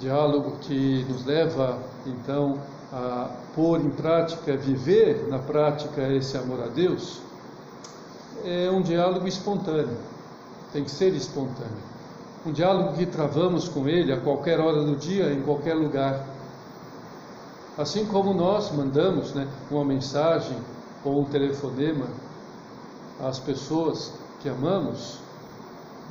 diálogo 0.00 0.56
que 0.60 1.04
nos 1.08 1.24
leva 1.24 1.78
então 2.04 2.58
a 2.92 3.30
pôr 3.54 3.80
em 3.80 3.90
prática, 3.90 4.56
viver 4.56 5.28
na 5.28 5.38
prática 5.38 6.02
esse 6.12 6.36
amor 6.36 6.62
a 6.62 6.66
Deus, 6.66 7.20
é 8.44 8.70
um 8.70 8.82
diálogo 8.82 9.26
espontâneo, 9.26 9.96
tem 10.72 10.84
que 10.84 10.90
ser 10.90 11.14
espontâneo. 11.14 11.96
Um 12.44 12.52
diálogo 12.52 12.94
que 12.94 13.06
travamos 13.06 13.68
com 13.68 13.88
Ele 13.88 14.12
a 14.12 14.20
qualquer 14.20 14.60
hora 14.60 14.82
do 14.82 14.94
dia, 14.94 15.32
em 15.32 15.42
qualquer 15.42 15.74
lugar. 15.74 16.24
Assim 17.76 18.06
como 18.06 18.32
nós 18.32 18.70
mandamos 18.70 19.34
né, 19.34 19.48
uma 19.70 19.84
mensagem 19.84 20.56
ou 21.06 21.20
um 21.20 21.24
telefonema 21.24 22.06
às 23.20 23.38
pessoas 23.38 24.12
que 24.40 24.48
amamos, 24.48 25.18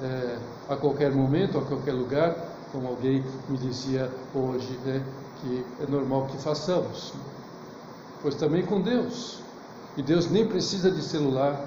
é, 0.02 0.38
a 0.70 0.75
qualquer 0.75 1.12
momento, 1.12 1.58
a 1.58 1.62
qualquer 1.62 1.92
lugar, 1.92 2.34
como 2.72 2.88
alguém 2.88 3.24
me 3.50 3.58
dizia 3.58 4.10
hoje, 4.34 4.80
né, 4.86 5.04
que 5.42 5.66
é 5.82 5.92
normal 5.92 6.28
que 6.28 6.38
façamos. 6.38 7.14
Pois 8.22 8.36
também 8.36 8.66
com 8.66 8.82
Deus. 8.82 9.40
E 9.98 10.02
Deus 10.02 10.30
nem 10.30 10.48
precisa 10.48 10.90
de 10.90 11.02
celular. 11.02 11.62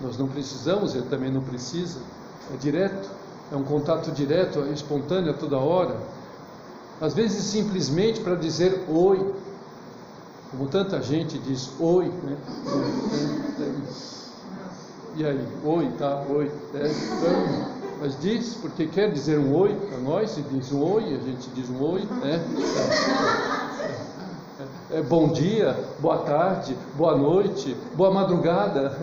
Nós 0.00 0.16
não 0.16 0.28
precisamos, 0.28 0.94
Ele 0.94 1.06
também 1.08 1.30
não 1.30 1.42
precisa. 1.42 2.00
É 2.54 2.56
direto, 2.56 3.10
é 3.52 3.56
um 3.56 3.64
contato 3.64 4.10
direto, 4.12 4.60
é 4.60 4.72
espontâneo 4.72 5.30
a 5.30 5.34
toda 5.34 5.58
hora. 5.58 5.96
Às 7.00 7.14
vezes 7.14 7.44
simplesmente 7.44 8.20
para 8.20 8.34
dizer 8.34 8.84
oi, 8.88 9.34
como 10.50 10.66
tanta 10.66 11.00
gente 11.00 11.38
diz 11.38 11.70
oi, 11.78 12.06
né? 12.08 12.36
E 15.16 15.24
aí, 15.24 15.46
oi, 15.64 15.90
tá, 15.98 16.24
oi. 16.28 16.50
É, 16.74 16.86
então, 16.86 17.80
mas 18.00 18.18
diz, 18.20 18.54
porque 18.54 18.86
quer 18.86 19.12
dizer 19.12 19.38
um 19.38 19.54
oi 19.54 19.74
para 19.74 19.98
nós, 19.98 20.36
e 20.38 20.42
diz 20.42 20.72
um 20.72 20.82
oi, 20.82 21.04
a 21.04 21.18
gente 21.18 21.48
diz 21.50 21.68
um 21.68 21.82
oi, 21.82 22.00
né? 22.22 22.42
É, 24.90 24.98
é, 24.98 25.02
bom 25.02 25.28
dia, 25.28 25.76
boa 26.00 26.18
tarde, 26.18 26.76
boa 26.96 27.16
noite, 27.16 27.76
boa 27.94 28.10
madrugada, 28.10 28.96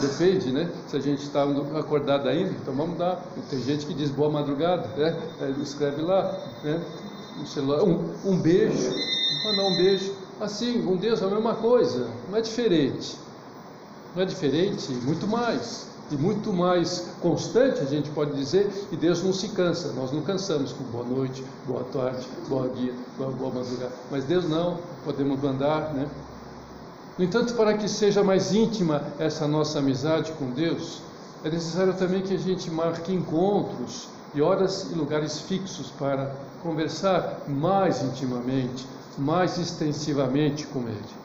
depende, 0.00 0.52
né? 0.52 0.70
Se 0.88 0.96
a 0.96 1.00
gente 1.00 1.22
está 1.22 1.44
acordado 1.78 2.28
ainda, 2.28 2.50
então 2.50 2.74
vamos 2.74 2.96
dar. 2.96 3.22
Tem 3.50 3.60
gente 3.62 3.84
que 3.84 3.94
diz 3.94 4.10
boa 4.10 4.30
madrugada, 4.30 4.88
né? 4.96 5.16
Escreve 5.60 6.00
lá, 6.00 6.34
né? 6.62 6.80
celular, 7.46 7.82
um, 7.82 8.14
um 8.24 8.36
beijo, 8.36 8.90
mandar 9.44 9.64
um 9.64 9.76
beijo. 9.76 10.13
Assim, 10.40 10.82
com 10.82 10.96
Deus 10.96 11.22
é 11.22 11.24
a 11.24 11.28
mesma 11.28 11.54
coisa, 11.54 12.10
não 12.28 12.36
é 12.38 12.40
diferente. 12.40 13.16
Não 14.14 14.22
é 14.22 14.26
diferente, 14.26 14.92
muito 14.92 15.26
mais. 15.26 15.92
E 16.10 16.16
muito 16.16 16.52
mais 16.52 17.08
constante, 17.22 17.80
a 17.80 17.86
gente 17.86 18.10
pode 18.10 18.32
dizer, 18.36 18.70
e 18.92 18.96
Deus 18.96 19.22
não 19.22 19.32
se 19.32 19.48
cansa. 19.48 19.92
Nós 19.92 20.12
não 20.12 20.20
cansamos 20.20 20.72
com 20.72 20.84
boa 20.84 21.04
noite, 21.04 21.42
boa 21.66 21.82
tarde, 21.84 22.26
boa 22.46 22.68
dia, 22.68 22.92
boa, 23.16 23.30
boa 23.30 23.54
madrugada. 23.54 23.92
Mas 24.10 24.24
Deus 24.24 24.48
não, 24.48 24.78
podemos 25.04 25.40
mandar, 25.40 25.94
né? 25.94 26.06
No 27.16 27.24
entanto, 27.24 27.54
para 27.54 27.78
que 27.78 27.88
seja 27.88 28.22
mais 28.22 28.52
íntima 28.52 29.02
essa 29.18 29.48
nossa 29.48 29.78
amizade 29.78 30.32
com 30.32 30.50
Deus, 30.50 31.00
é 31.42 31.48
necessário 31.48 31.94
também 31.94 32.20
que 32.22 32.34
a 32.34 32.38
gente 32.38 32.70
marque 32.70 33.12
encontros 33.12 34.08
e 34.34 34.42
horas 34.42 34.90
e 34.90 34.94
lugares 34.94 35.40
fixos 35.40 35.90
para 35.90 36.34
conversar 36.62 37.42
mais 37.46 38.02
intimamente, 38.02 38.86
mais 39.16 39.58
extensivamente 39.58 40.66
com 40.66 40.80
Ele. 40.80 41.24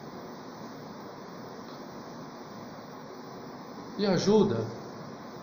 E 3.97 4.05
ajuda 4.05 4.57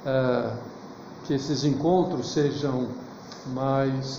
é, 0.04 0.52
que 1.24 1.34
esses 1.34 1.64
encontros 1.64 2.32
sejam 2.32 2.88
mais 3.48 4.18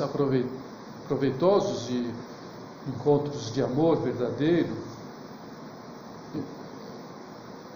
proveitosos 1.07 1.89
e 1.89 2.13
encontros 2.87 3.51
de 3.53 3.63
amor 3.63 3.97
verdadeiro. 3.97 4.75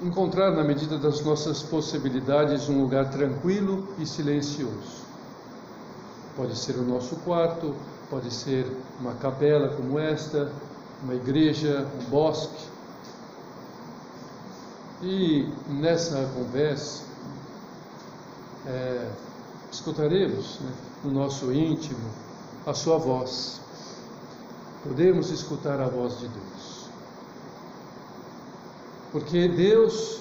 Encontrar, 0.02 0.52
na 0.52 0.64
medida 0.64 0.98
das 0.98 1.22
nossas 1.24 1.64
possibilidades, 1.64 2.68
um 2.68 2.82
lugar 2.82 3.10
tranquilo 3.10 3.88
e 3.98 4.06
silencioso 4.06 5.01
Pode 6.36 6.58
ser 6.58 6.78
o 6.78 6.84
nosso 6.84 7.16
quarto, 7.18 7.76
pode 8.10 8.32
ser 8.32 8.66
uma 9.00 9.14
capela 9.16 9.70
como 9.70 10.00
esta, 10.00 10.52
uma 11.04 11.16
igreja, 11.16 11.88
um 12.00 12.10
bosque. 12.10 12.66
E 15.02 15.52
nessa 15.68 16.30
conversa, 16.36 17.04
é, 18.66 19.12
escutaremos 19.72 20.60
né, 20.60 20.72
no 21.04 21.12
nosso 21.12 21.52
íntimo 21.52 22.10
a 22.66 22.74
sua 22.74 22.98
voz. 22.98 23.60
Podemos 24.84 25.30
escutar 25.32 25.80
a 25.80 25.88
voz 25.88 26.20
de 26.20 26.28
Deus. 26.28 26.86
Porque 29.12 29.48
Deus 29.48 30.20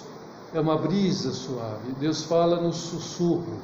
é 0.52 0.60
uma 0.60 0.76
brisa 0.76 1.32
suave, 1.32 1.92
Deus 1.98 2.24
fala 2.24 2.60
no 2.60 2.72
sussurro. 2.72 3.60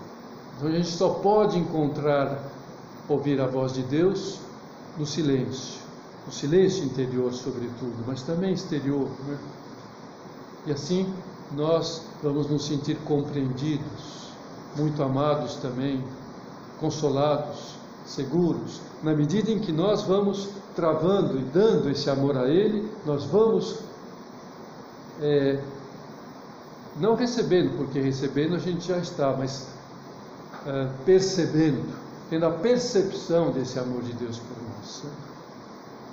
Então 0.56 0.68
a 0.68 0.72
gente 0.72 0.88
só 0.88 1.10
pode 1.10 1.58
encontrar, 1.58 2.42
ouvir 3.08 3.40
a 3.40 3.46
voz 3.46 3.74
de 3.74 3.82
Deus 3.82 4.38
no 4.96 5.04
silêncio, 5.04 5.80
no 6.26 6.32
silêncio 6.32 6.84
interior, 6.84 7.32
sobretudo, 7.32 8.02
mas 8.06 8.22
também 8.22 8.52
exterior. 8.52 9.06
Né? 9.26 9.38
E 10.66 10.72
assim 10.72 11.12
nós 11.54 12.02
vamos 12.22 12.48
nos 12.48 12.66
sentir 12.66 12.96
compreendidos, 13.04 14.30
muito 14.76 15.02
amados 15.02 15.56
também, 15.56 16.02
consolados, 16.80 17.74
seguros. 18.06 18.80
Na 19.02 19.14
medida 19.14 19.50
em 19.50 19.58
que 19.58 19.72
nós 19.72 20.02
vamos 20.02 20.48
travando 20.74 21.38
e 21.38 21.42
dando 21.42 21.90
esse 21.90 22.08
amor 22.08 22.36
a 22.36 22.48
Ele, 22.48 22.90
nós 23.04 23.24
vamos 23.24 23.76
é, 25.20 25.60
não 26.98 27.14
recebendo, 27.14 27.76
porque 27.76 28.00
recebendo 28.00 28.54
a 28.54 28.58
gente 28.58 28.88
já 28.88 28.98
está, 28.98 29.34
mas 29.36 29.75
eh, 30.66 30.88
percebendo, 31.04 31.94
tendo 32.28 32.44
a 32.44 32.50
percepção 32.50 33.52
desse 33.52 33.78
amor 33.78 34.02
de 34.02 34.12
Deus 34.14 34.38
por 34.38 34.56
nós. 34.62 35.02
Né? 35.04 35.10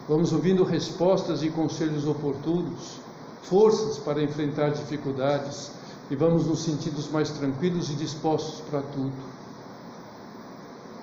Vamos 0.07 0.31
ouvindo 0.31 0.63
respostas 0.63 1.41
e 1.41 1.49
conselhos 1.49 2.05
oportunos, 2.05 2.99
forças 3.41 3.97
para 3.97 4.21
enfrentar 4.21 4.69
dificuldades 4.69 5.71
e 6.11 6.15
vamos 6.15 6.45
nos 6.45 6.59
sentindo 6.63 7.01
mais 7.11 7.31
tranquilos 7.31 7.89
e 7.89 7.95
dispostos 7.95 8.61
para 8.69 8.81
tudo. 8.81 9.13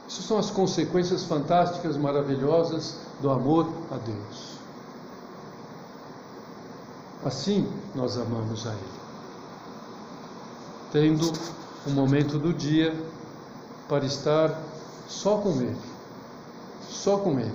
Isso 0.06 0.22
são 0.22 0.38
as 0.38 0.50
consequências 0.50 1.24
fantásticas, 1.24 1.96
maravilhosas 1.96 2.98
do 3.20 3.30
amor 3.30 3.68
a 3.90 3.96
Deus. 3.96 4.50
Assim 7.24 7.66
nós 7.96 8.16
amamos 8.16 8.66
a 8.66 8.70
Ele. 8.70 9.00
Tendo 10.92 11.32
um 11.86 11.90
momento 11.92 12.38
do 12.38 12.52
dia 12.52 12.94
para 13.90 14.06
estar 14.06 14.56
só 15.08 15.38
com 15.38 15.50
Ele. 15.60 15.76
Só 16.88 17.18
com 17.18 17.40
Ele. 17.40 17.52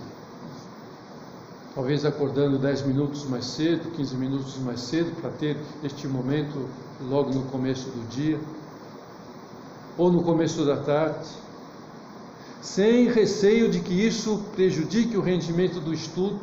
Talvez 1.73 2.05
acordando 2.05 2.59
10 2.59 2.81
minutos 2.83 3.23
mais 3.25 3.45
cedo, 3.45 3.89
15 3.91 4.15
minutos 4.17 4.57
mais 4.57 4.81
cedo, 4.81 5.15
para 5.21 5.29
ter 5.31 5.57
este 5.81 6.07
momento 6.07 6.67
logo 7.09 7.33
no 7.33 7.43
começo 7.43 7.89
do 7.89 8.07
dia, 8.09 8.39
ou 9.97 10.11
no 10.11 10.23
começo 10.23 10.65
da 10.65 10.77
tarde, 10.77 11.25
sem 12.61 13.07
receio 13.07 13.69
de 13.69 13.79
que 13.79 13.93
isso 13.93 14.43
prejudique 14.55 15.17
o 15.17 15.21
rendimento 15.21 15.79
do 15.79 15.93
estudo, 15.93 16.39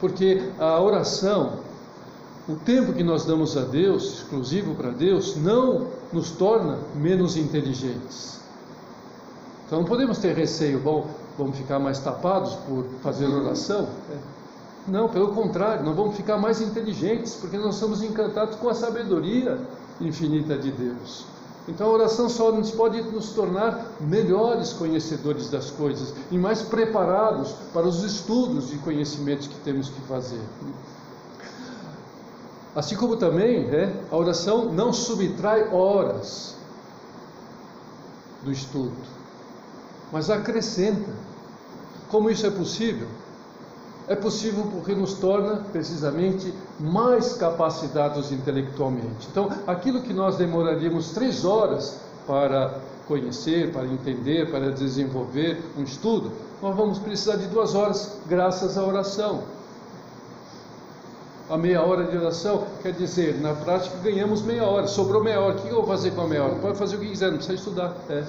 porque 0.00 0.50
a 0.58 0.80
oração 0.80 1.60
o 2.48 2.56
tempo 2.56 2.94
que 2.94 3.04
nós 3.04 3.26
damos 3.26 3.56
a 3.58 3.60
Deus, 3.60 4.20
exclusivo 4.20 4.74
para 4.74 4.90
Deus, 4.90 5.36
não 5.36 5.88
nos 6.10 6.30
torna 6.30 6.78
menos 6.94 7.36
inteligentes. 7.36 8.40
Então 9.66 9.80
não 9.80 9.86
podemos 9.86 10.16
ter 10.16 10.34
receio, 10.34 10.80
bom, 10.80 11.06
vamos 11.36 11.58
ficar 11.58 11.78
mais 11.78 11.98
tapados 11.98 12.54
por 12.66 12.86
fazer 13.02 13.26
oração. 13.26 13.86
Não, 14.86 15.10
pelo 15.10 15.34
contrário, 15.34 15.84
nós 15.84 15.94
vamos 15.94 16.16
ficar 16.16 16.38
mais 16.38 16.62
inteligentes, 16.62 17.34
porque 17.34 17.58
nós 17.58 17.74
somos 17.74 18.02
encantados 18.02 18.56
com 18.56 18.70
a 18.70 18.74
sabedoria 18.74 19.60
infinita 20.00 20.56
de 20.56 20.70
Deus. 20.70 21.26
Então 21.68 21.88
a 21.88 21.92
oração 21.92 22.30
só 22.30 22.50
nos 22.50 22.70
pode 22.70 23.02
nos 23.02 23.28
tornar 23.32 23.92
melhores 24.00 24.72
conhecedores 24.72 25.50
das 25.50 25.70
coisas 25.70 26.14
e 26.30 26.38
mais 26.38 26.62
preparados 26.62 27.52
para 27.74 27.86
os 27.86 28.02
estudos 28.02 28.72
e 28.72 28.78
conhecimentos 28.78 29.48
que 29.48 29.56
temos 29.56 29.90
que 29.90 30.00
fazer. 30.08 30.40
Assim 32.78 32.94
como 32.94 33.16
também 33.16 33.68
é, 33.74 33.92
a 34.08 34.16
oração 34.16 34.66
não 34.66 34.92
subtrai 34.92 35.68
horas 35.72 36.54
do 38.44 38.52
estudo, 38.52 38.94
mas 40.12 40.30
acrescenta. 40.30 41.10
Como 42.08 42.30
isso 42.30 42.46
é 42.46 42.50
possível? 42.50 43.08
É 44.06 44.14
possível 44.14 44.64
porque 44.70 44.94
nos 44.94 45.14
torna 45.14 45.56
precisamente 45.72 46.54
mais 46.78 47.32
capacitados 47.32 48.30
intelectualmente. 48.30 49.26
Então, 49.28 49.50
aquilo 49.66 50.00
que 50.00 50.12
nós 50.12 50.36
demoraríamos 50.36 51.10
três 51.10 51.44
horas 51.44 51.98
para 52.28 52.78
conhecer, 53.08 53.72
para 53.72 53.86
entender, 53.86 54.52
para 54.52 54.70
desenvolver 54.70 55.60
um 55.76 55.82
estudo, 55.82 56.30
nós 56.62 56.76
vamos 56.76 57.00
precisar 57.00 57.38
de 57.38 57.48
duas 57.48 57.74
horas 57.74 58.20
graças 58.28 58.78
à 58.78 58.84
oração. 58.84 59.57
A 61.50 61.56
meia 61.56 61.82
hora 61.82 62.04
de 62.04 62.16
oração 62.16 62.66
quer 62.82 62.92
dizer, 62.92 63.40
na 63.40 63.54
prática 63.54 63.96
ganhamos 64.02 64.42
meia 64.42 64.64
hora, 64.64 64.86
sobrou 64.86 65.24
meia 65.24 65.40
hora. 65.40 65.56
O 65.56 65.62
que 65.62 65.68
eu 65.68 65.76
vou 65.76 65.86
fazer 65.86 66.10
com 66.10 66.20
a 66.20 66.26
meia 66.26 66.44
hora? 66.44 66.54
Pode 66.56 66.76
fazer 66.76 66.96
o 66.96 66.98
que 67.00 67.08
quiser, 67.08 67.30
não 67.30 67.38
precisa 67.38 67.56
estudar. 67.56 67.96
É. 68.10 68.22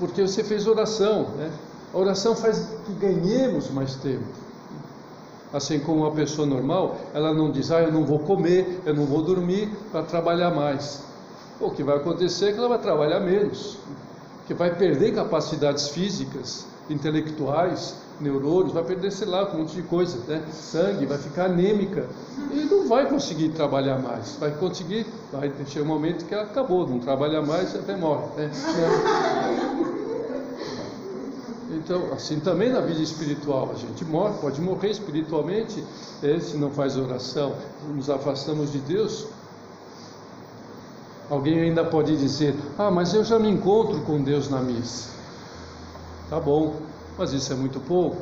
Porque 0.00 0.22
você 0.22 0.42
fez 0.42 0.66
oração, 0.66 1.28
né? 1.36 1.52
A 1.94 1.98
oração 1.98 2.34
faz 2.34 2.68
que 2.84 2.92
ganhemos 2.94 3.70
mais 3.70 3.94
tempo. 3.94 4.24
Assim 5.52 5.78
como 5.78 6.00
uma 6.00 6.10
pessoa 6.10 6.46
normal, 6.46 6.96
ela 7.14 7.32
não 7.32 7.50
diz, 7.50 7.70
ah, 7.70 7.80
eu 7.80 7.92
não 7.92 8.04
vou 8.04 8.18
comer, 8.18 8.80
eu 8.84 8.94
não 8.94 9.06
vou 9.06 9.22
dormir 9.22 9.70
para 9.92 10.02
trabalhar 10.02 10.50
mais. 10.50 11.02
O 11.60 11.70
que 11.70 11.82
vai 11.82 11.96
acontecer 11.96 12.48
é 12.48 12.52
que 12.52 12.58
ela 12.58 12.68
vai 12.68 12.78
trabalhar 12.78 13.20
menos, 13.20 13.78
que 14.46 14.52
vai 14.54 14.74
perder 14.74 15.14
capacidades 15.14 15.88
físicas, 15.88 16.66
intelectuais, 16.90 17.96
neurônios, 18.20 18.72
vai 18.72 18.82
perder, 18.82 19.12
sei 19.12 19.28
lá, 19.28 19.48
um 19.52 19.58
monte 19.58 19.74
de 19.74 19.82
coisa, 19.82 20.18
né? 20.26 20.42
sangue, 20.52 21.06
vai 21.06 21.18
ficar 21.18 21.44
anêmica 21.44 22.06
e 22.52 22.60
não 22.64 22.88
vai 22.88 23.08
conseguir 23.08 23.50
trabalhar 23.50 23.98
mais. 23.98 24.36
Vai 24.40 24.50
conseguir, 24.52 25.06
vai 25.32 25.48
ter 25.48 25.80
um 25.80 25.84
momento 25.84 26.24
que 26.24 26.34
ela 26.34 26.44
acabou, 26.44 26.86
não 26.86 26.98
trabalha 26.98 27.42
mais 27.42 27.74
até 27.74 27.96
morre. 27.96 28.26
Né? 28.36 28.50
Então, 31.70 32.12
assim 32.12 32.40
também 32.40 32.70
na 32.70 32.80
vida 32.80 33.00
espiritual, 33.00 33.70
a 33.72 33.78
gente 33.78 34.04
morre, 34.04 34.34
pode 34.40 34.60
morrer 34.60 34.90
espiritualmente 34.90 35.84
é, 36.22 36.38
se 36.40 36.56
não 36.56 36.70
faz 36.70 36.96
oração, 36.96 37.54
nos 37.94 38.08
afastamos 38.08 38.72
de 38.72 38.78
Deus. 38.78 39.26
Alguém 41.30 41.60
ainda 41.60 41.84
pode 41.84 42.16
dizer: 42.16 42.54
Ah, 42.78 42.90
mas 42.90 43.12
eu 43.12 43.22
já 43.22 43.38
me 43.38 43.50
encontro 43.50 44.00
com 44.00 44.22
Deus 44.22 44.48
na 44.48 44.60
missa. 44.60 45.17
Tá 46.28 46.38
bom, 46.38 46.76
mas 47.16 47.32
isso 47.32 47.52
é 47.52 47.56
muito 47.56 47.80
pouco. 47.80 48.20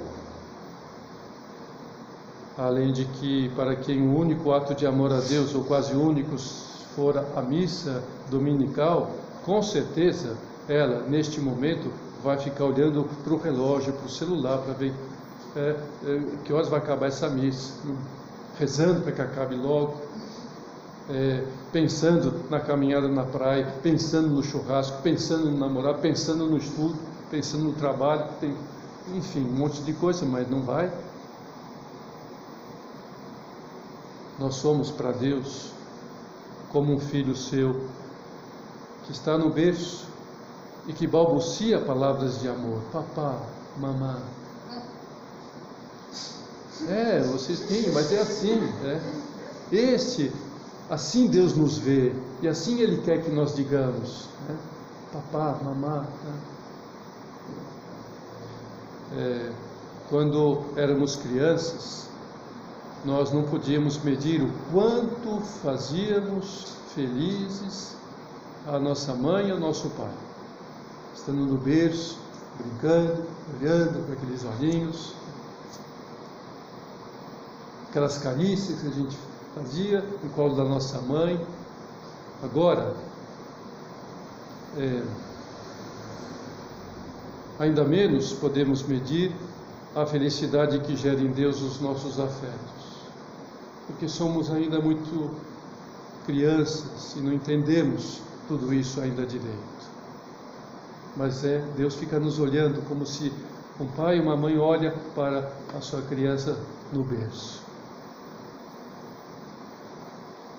Além 2.57 2.93
de 2.93 3.05
que, 3.05 3.51
para 3.57 3.75
quem 3.75 4.01
o 4.01 4.17
único 4.17 4.53
ato 4.53 4.75
de 4.75 4.87
amor 4.87 5.13
a 5.13 5.21
Deus, 5.21 5.55
ou 5.55 5.65
quase 5.65 5.95
único, 5.95 6.39
for 6.95 7.19
a 7.19 7.43
missa 7.43 8.03
dominical, 8.31 9.11
com 9.45 9.61
certeza 9.61 10.37
ela, 10.69 11.03
neste 11.03 11.41
momento, 11.41 11.93
vai 12.23 12.39
ficar 12.39 12.65
olhando 12.65 13.09
para 13.25 13.35
o 13.35 13.37
relógio, 13.37 13.93
para 13.93 14.07
o 14.07 14.09
celular, 14.09 14.59
para 14.59 14.73
ver 14.73 14.95
é, 15.57 15.77
é, 16.05 16.23
que 16.45 16.53
horas 16.53 16.69
vai 16.69 16.79
acabar 16.79 17.07
essa 17.07 17.29
missa, 17.29 17.73
rezando 18.59 19.03
para 19.03 19.13
que 19.13 19.21
acabe 19.21 19.57
logo, 19.57 19.97
é, 21.11 21.45
pensando 21.73 22.33
na 22.49 22.61
caminhada 22.61 23.09
na 23.09 23.25
praia, 23.25 23.67
pensando 23.83 24.29
no 24.29 24.43
churrasco, 24.43 25.03
pensando 25.03 25.51
no 25.51 25.59
namorado, 25.59 25.99
pensando 25.99 26.47
no 26.47 26.57
estudo, 26.57 26.97
pensando 27.31 27.65
no 27.65 27.73
trabalho, 27.73 28.27
tem, 28.41 28.57
enfim, 29.15 29.45
um 29.45 29.59
monte 29.59 29.83
de 29.83 29.93
coisa, 29.93 30.25
mas 30.25 30.49
não 30.49 30.63
vai. 30.63 30.93
Nós 34.39 34.57
somos 34.57 34.91
para 34.91 35.13
Deus 35.13 35.71
como 36.71 36.93
um 36.93 37.01
filho 37.01 37.35
seu 37.35 37.89
que 39.05 39.13
está 39.13 39.39
no 39.39 39.51
berço 39.51 40.07
e 40.87 40.93
que 40.93 41.07
balbucia 41.07 41.81
palavras 41.81 42.41
de 42.41 42.49
amor. 42.49 42.83
Papá, 42.93 43.41
mamã. 43.79 44.21
É, 46.89 47.21
vocês 47.23 47.61
têm, 47.61 47.91
mas 47.93 48.13
é 48.13 48.21
assim. 48.21 48.61
Né? 48.61 49.01
Este, 49.73 50.31
assim 50.91 51.27
Deus 51.27 51.57
nos 51.57 51.79
vê 51.79 52.13
e 52.43 52.47
assim 52.49 52.81
Ele 52.81 53.01
quer 53.03 53.23
que 53.23 53.31
nós 53.31 53.55
digamos. 53.55 54.29
Né? 54.49 54.57
Papá, 55.13 55.59
mamã. 55.65 56.01
Né? 56.25 56.56
É, 59.17 59.53
quando 60.09 60.65
éramos 60.77 61.17
crianças, 61.17 62.09
nós 63.05 63.33
não 63.33 63.43
podíamos 63.45 63.99
medir 63.99 64.43
o 64.43 64.51
quanto 64.73 65.41
fazíamos 65.63 66.75
felizes 66.95 67.95
a 68.67 68.79
nossa 68.79 69.15
mãe 69.15 69.49
e 69.49 69.51
ao 69.53 69.61
nosso 69.61 69.89
pai 69.91 70.11
estando 71.27 71.45
no 71.45 71.59
berço, 71.59 72.17
brincando, 72.57 73.25
olhando 73.59 74.07
para 74.07 74.15
aqueles 74.15 74.45
olhinhos, 74.45 75.13
aquelas 77.91 78.19
carícias 78.19 78.81
que 78.81 78.87
a 78.87 78.91
gente 78.93 79.19
fazia 79.53 80.05
no 80.23 80.31
colo 80.31 80.55
da 80.55 80.63
nossa 80.63 81.01
mãe. 81.01 81.45
Agora, 82.45 82.95
é, 84.77 85.03
ainda 87.59 87.85
menos 87.85 88.33
podemos 88.33 88.83
medir 88.83 89.33
a 89.95 90.05
felicidade 90.05 90.79
que 90.81 90.97
gera 90.97 91.21
em 91.21 91.33
Deus 91.33 91.61
os 91.63 91.81
nossos 91.81 92.21
afetos, 92.21 93.07
porque 93.87 94.09
somos 94.09 94.51
ainda 94.51 94.81
muito 94.81 95.31
crianças 96.27 97.15
e 97.17 97.21
não 97.21 97.33
entendemos 97.33 98.21
tudo 98.49 98.75
isso 98.75 99.01
ainda 99.01 99.25
direito 99.25 99.77
mas 101.17 101.45
é 101.45 101.65
Deus 101.77 101.95
fica 101.95 102.21
nos 102.21 102.39
olhando 102.39 102.87
como 102.87 103.07
se 103.07 103.33
um 103.81 103.87
pai 103.87 104.19
e 104.19 104.21
uma 104.21 104.37
mãe 104.37 104.59
olha 104.59 104.95
para 105.15 105.51
a 105.77 105.81
sua 105.81 106.03
criança 106.03 106.57
no 106.93 107.03
berço. 107.03 107.63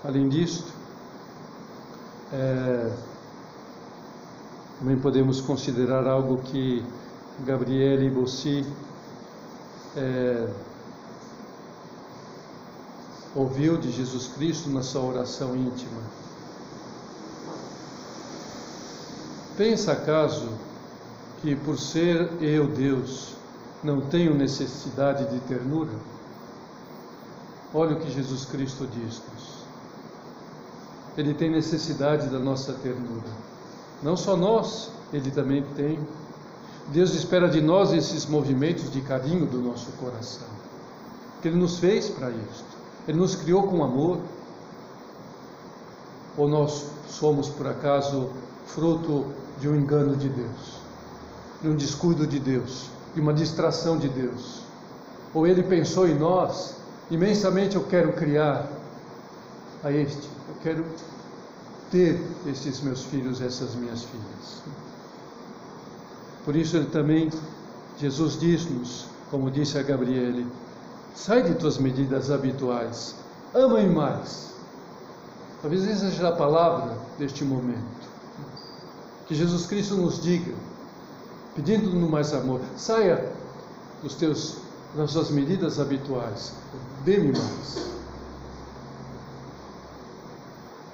Além 0.03 0.27
disto, 0.29 0.71
é, 2.33 2.91
também 4.79 4.97
podemos 4.97 5.41
considerar 5.41 6.07
algo 6.07 6.37
que 6.43 6.83
Gabriele 7.45 8.09
Bossi 8.09 8.65
é, 9.95 10.47
ouviu 13.35 13.77
de 13.77 13.91
Jesus 13.91 14.27
Cristo 14.27 14.69
na 14.69 14.83
sua 14.83 15.01
oração 15.01 15.55
íntima. 15.55 16.01
Pensa 19.57 19.93
acaso 19.93 20.49
que 21.41 21.55
por 21.55 21.79
ser 21.79 22.29
eu 22.41 22.67
Deus 22.67 23.35
não 23.83 24.01
tenho 24.01 24.35
necessidade 24.35 25.25
de 25.31 25.39
ternura? 25.41 25.93
Olha 27.73 27.95
o 27.95 27.99
que 27.99 28.11
Jesus 28.11 28.45
Cristo 28.45 28.87
diz-nos. 28.87 29.57
Ele 31.17 31.33
tem 31.33 31.49
necessidade 31.49 32.27
da 32.27 32.37
nossa 32.37 32.73
ternura. 32.73 33.47
Não 34.03 34.15
só 34.15 34.35
nós, 34.35 34.91
ele 35.11 35.31
também 35.31 35.63
tem. 35.75 35.99
Deus 36.89 37.13
espera 37.13 37.49
de 37.49 37.61
nós 37.61 37.91
esses 37.91 38.25
movimentos 38.25 38.91
de 38.91 39.01
carinho 39.01 39.45
do 39.45 39.59
nosso 39.59 39.91
coração. 39.93 40.47
Que 41.41 41.47
Ele 41.49 41.57
nos 41.57 41.79
fez 41.79 42.09
para 42.09 42.29
isto. 42.29 42.77
Ele 43.07 43.17
nos 43.17 43.35
criou 43.35 43.63
com 43.63 43.83
amor. 43.83 44.19
Ou 46.37 46.47
nós 46.47 46.85
somos, 47.09 47.49
por 47.49 47.67
acaso, 47.67 48.29
fruto 48.65 49.25
de 49.59 49.67
um 49.67 49.75
engano 49.75 50.15
de 50.15 50.29
Deus, 50.29 50.79
de 51.61 51.69
um 51.69 51.75
descuido 51.75 52.27
de 52.27 52.39
Deus, 52.39 52.89
de 53.15 53.21
uma 53.21 53.33
distração 53.33 53.97
de 53.97 54.07
Deus. 54.07 54.61
Ou 55.33 55.47
ele 55.47 55.63
pensou 55.63 56.07
em 56.07 56.17
nós, 56.17 56.75
imensamente 57.09 57.75
eu 57.75 57.83
quero 57.83 58.13
criar 58.13 58.67
a 59.83 59.91
este, 59.91 60.27
eu 60.49 60.55
quero 60.61 60.85
ter 61.91 62.21
esses 62.45 62.81
meus 62.81 63.03
filhos, 63.03 63.41
essas 63.41 63.75
minhas 63.75 64.03
filhas. 64.03 64.61
Por 66.43 66.55
isso 66.55 66.77
ele 66.77 66.87
também, 66.87 67.29
Jesus 67.97 68.39
diz-nos, 68.39 69.05
como 69.29 69.51
disse 69.51 69.77
a 69.77 69.83
Gabriele, 69.83 70.47
sai 71.13 71.43
de 71.43 71.55
tuas 71.55 71.77
medidas 71.77 72.31
habituais, 72.31 73.15
ama-me 73.53 73.89
mais. 73.89 74.53
Talvez 75.61 75.85
essa 75.87 76.09
seja 76.09 76.29
a 76.29 76.31
palavra 76.31 76.97
deste 77.17 77.43
momento. 77.43 78.07
Que 79.27 79.35
Jesus 79.35 79.65
Cristo 79.65 79.95
nos 79.95 80.21
diga, 80.21 80.53
pedindo-nos 81.55 82.09
mais 82.09 82.33
amor, 82.33 82.61
saia 82.77 83.29
dos 84.01 84.15
teus, 84.15 84.57
das 84.95 85.11
suas 85.11 85.29
medidas 85.29 85.79
habituais, 85.79 86.53
dê-me 87.03 87.33
mais. 87.33 87.87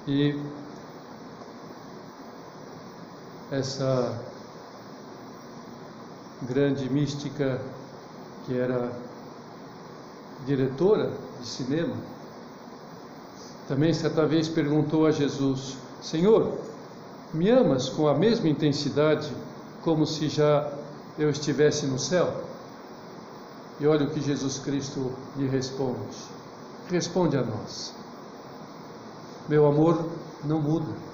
E 0.08 0.36
essa 3.54 4.20
grande 6.42 6.88
mística 6.90 7.60
que 8.44 8.58
era 8.58 8.90
diretora 10.46 11.10
de 11.40 11.46
cinema, 11.46 11.94
também 13.66 13.94
certa 13.94 14.26
vez 14.26 14.48
perguntou 14.48 15.06
a 15.06 15.10
Jesus: 15.10 15.76
Senhor, 16.02 16.58
me 17.32 17.48
amas 17.50 17.88
com 17.88 18.06
a 18.08 18.14
mesma 18.14 18.48
intensidade 18.48 19.30
como 19.82 20.06
se 20.06 20.28
já 20.28 20.70
eu 21.18 21.30
estivesse 21.30 21.86
no 21.86 21.98
céu? 21.98 22.42
E 23.80 23.86
olha 23.86 24.06
o 24.06 24.10
que 24.10 24.20
Jesus 24.20 24.58
Cristo 24.58 25.12
lhe 25.36 25.48
responde. 25.48 26.16
Responde 26.90 27.36
a 27.36 27.42
nós. 27.42 27.94
Meu 29.48 29.66
amor 29.66 30.08
não 30.44 30.60
muda. 30.60 31.13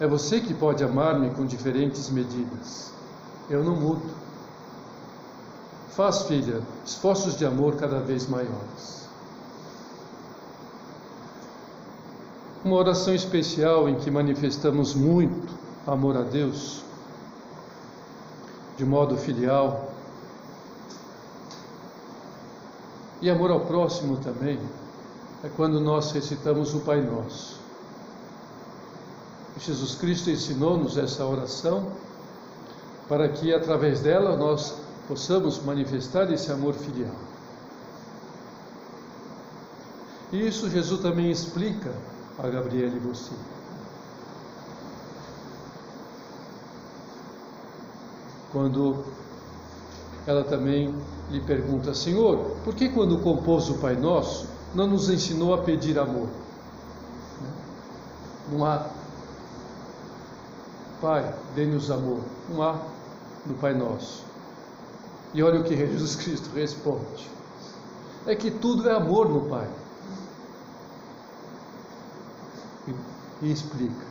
É 0.00 0.06
você 0.06 0.40
que 0.40 0.52
pode 0.52 0.82
amar-me 0.82 1.30
com 1.30 1.46
diferentes 1.46 2.10
medidas. 2.10 2.92
Eu 3.48 3.62
não 3.62 3.76
mudo. 3.76 4.24
Faz, 5.90 6.22
filha, 6.22 6.60
esforços 6.84 7.36
de 7.36 7.46
amor 7.46 7.76
cada 7.76 8.00
vez 8.00 8.26
maiores. 8.26 9.08
Uma 12.64 12.76
oração 12.76 13.14
especial 13.14 13.88
em 13.88 13.94
que 13.96 14.10
manifestamos 14.10 14.94
muito 14.94 15.52
amor 15.86 16.16
a 16.16 16.22
Deus, 16.22 16.82
de 18.76 18.84
modo 18.84 19.16
filial, 19.16 19.92
e 23.20 23.30
amor 23.30 23.50
ao 23.50 23.60
próximo 23.60 24.16
também, 24.16 24.58
é 25.44 25.48
quando 25.56 25.78
nós 25.78 26.10
recitamos 26.10 26.74
o 26.74 26.80
Pai 26.80 27.00
Nosso. 27.00 27.63
Jesus 29.58 29.94
Cristo 29.94 30.30
ensinou-nos 30.30 30.98
essa 30.98 31.24
oração 31.24 31.92
para 33.08 33.28
que 33.28 33.54
através 33.54 34.00
dela 34.00 34.36
nós 34.36 34.74
possamos 35.06 35.62
manifestar 35.62 36.30
esse 36.32 36.50
amor 36.50 36.74
filial. 36.74 37.14
E 40.32 40.48
isso 40.48 40.68
Jesus 40.68 41.00
também 41.00 41.30
explica 41.30 41.92
a 42.38 42.48
Gabriela 42.48 42.96
e 42.96 42.98
você. 42.98 43.32
Quando 48.50 49.04
ela 50.26 50.42
também 50.42 50.94
lhe 51.30 51.40
pergunta: 51.40 51.94
Senhor, 51.94 52.56
por 52.64 52.74
que 52.74 52.88
quando 52.88 53.18
compôs 53.18 53.68
o 53.68 53.74
Pai 53.74 53.94
Nosso 53.94 54.48
não 54.74 54.88
nos 54.88 55.08
ensinou 55.08 55.54
a 55.54 55.58
pedir 55.58 55.98
amor? 55.98 56.28
Não 58.50 58.64
há 58.64 58.86
Pai, 61.04 61.34
dê-nos 61.54 61.90
amor. 61.90 62.22
Não 62.48 62.62
há 62.62 62.80
no 63.44 63.52
Pai 63.56 63.74
Nosso. 63.74 64.24
E 65.34 65.42
olha 65.42 65.60
o 65.60 65.62
que 65.62 65.76
Jesus 65.76 66.16
Cristo 66.16 66.48
responde: 66.54 67.28
é 68.26 68.34
que 68.34 68.50
tudo 68.50 68.88
é 68.88 68.94
amor 68.94 69.28
no 69.28 69.42
Pai. 69.42 69.68
E, 72.88 72.94
e 73.44 73.52
explica. 73.52 74.06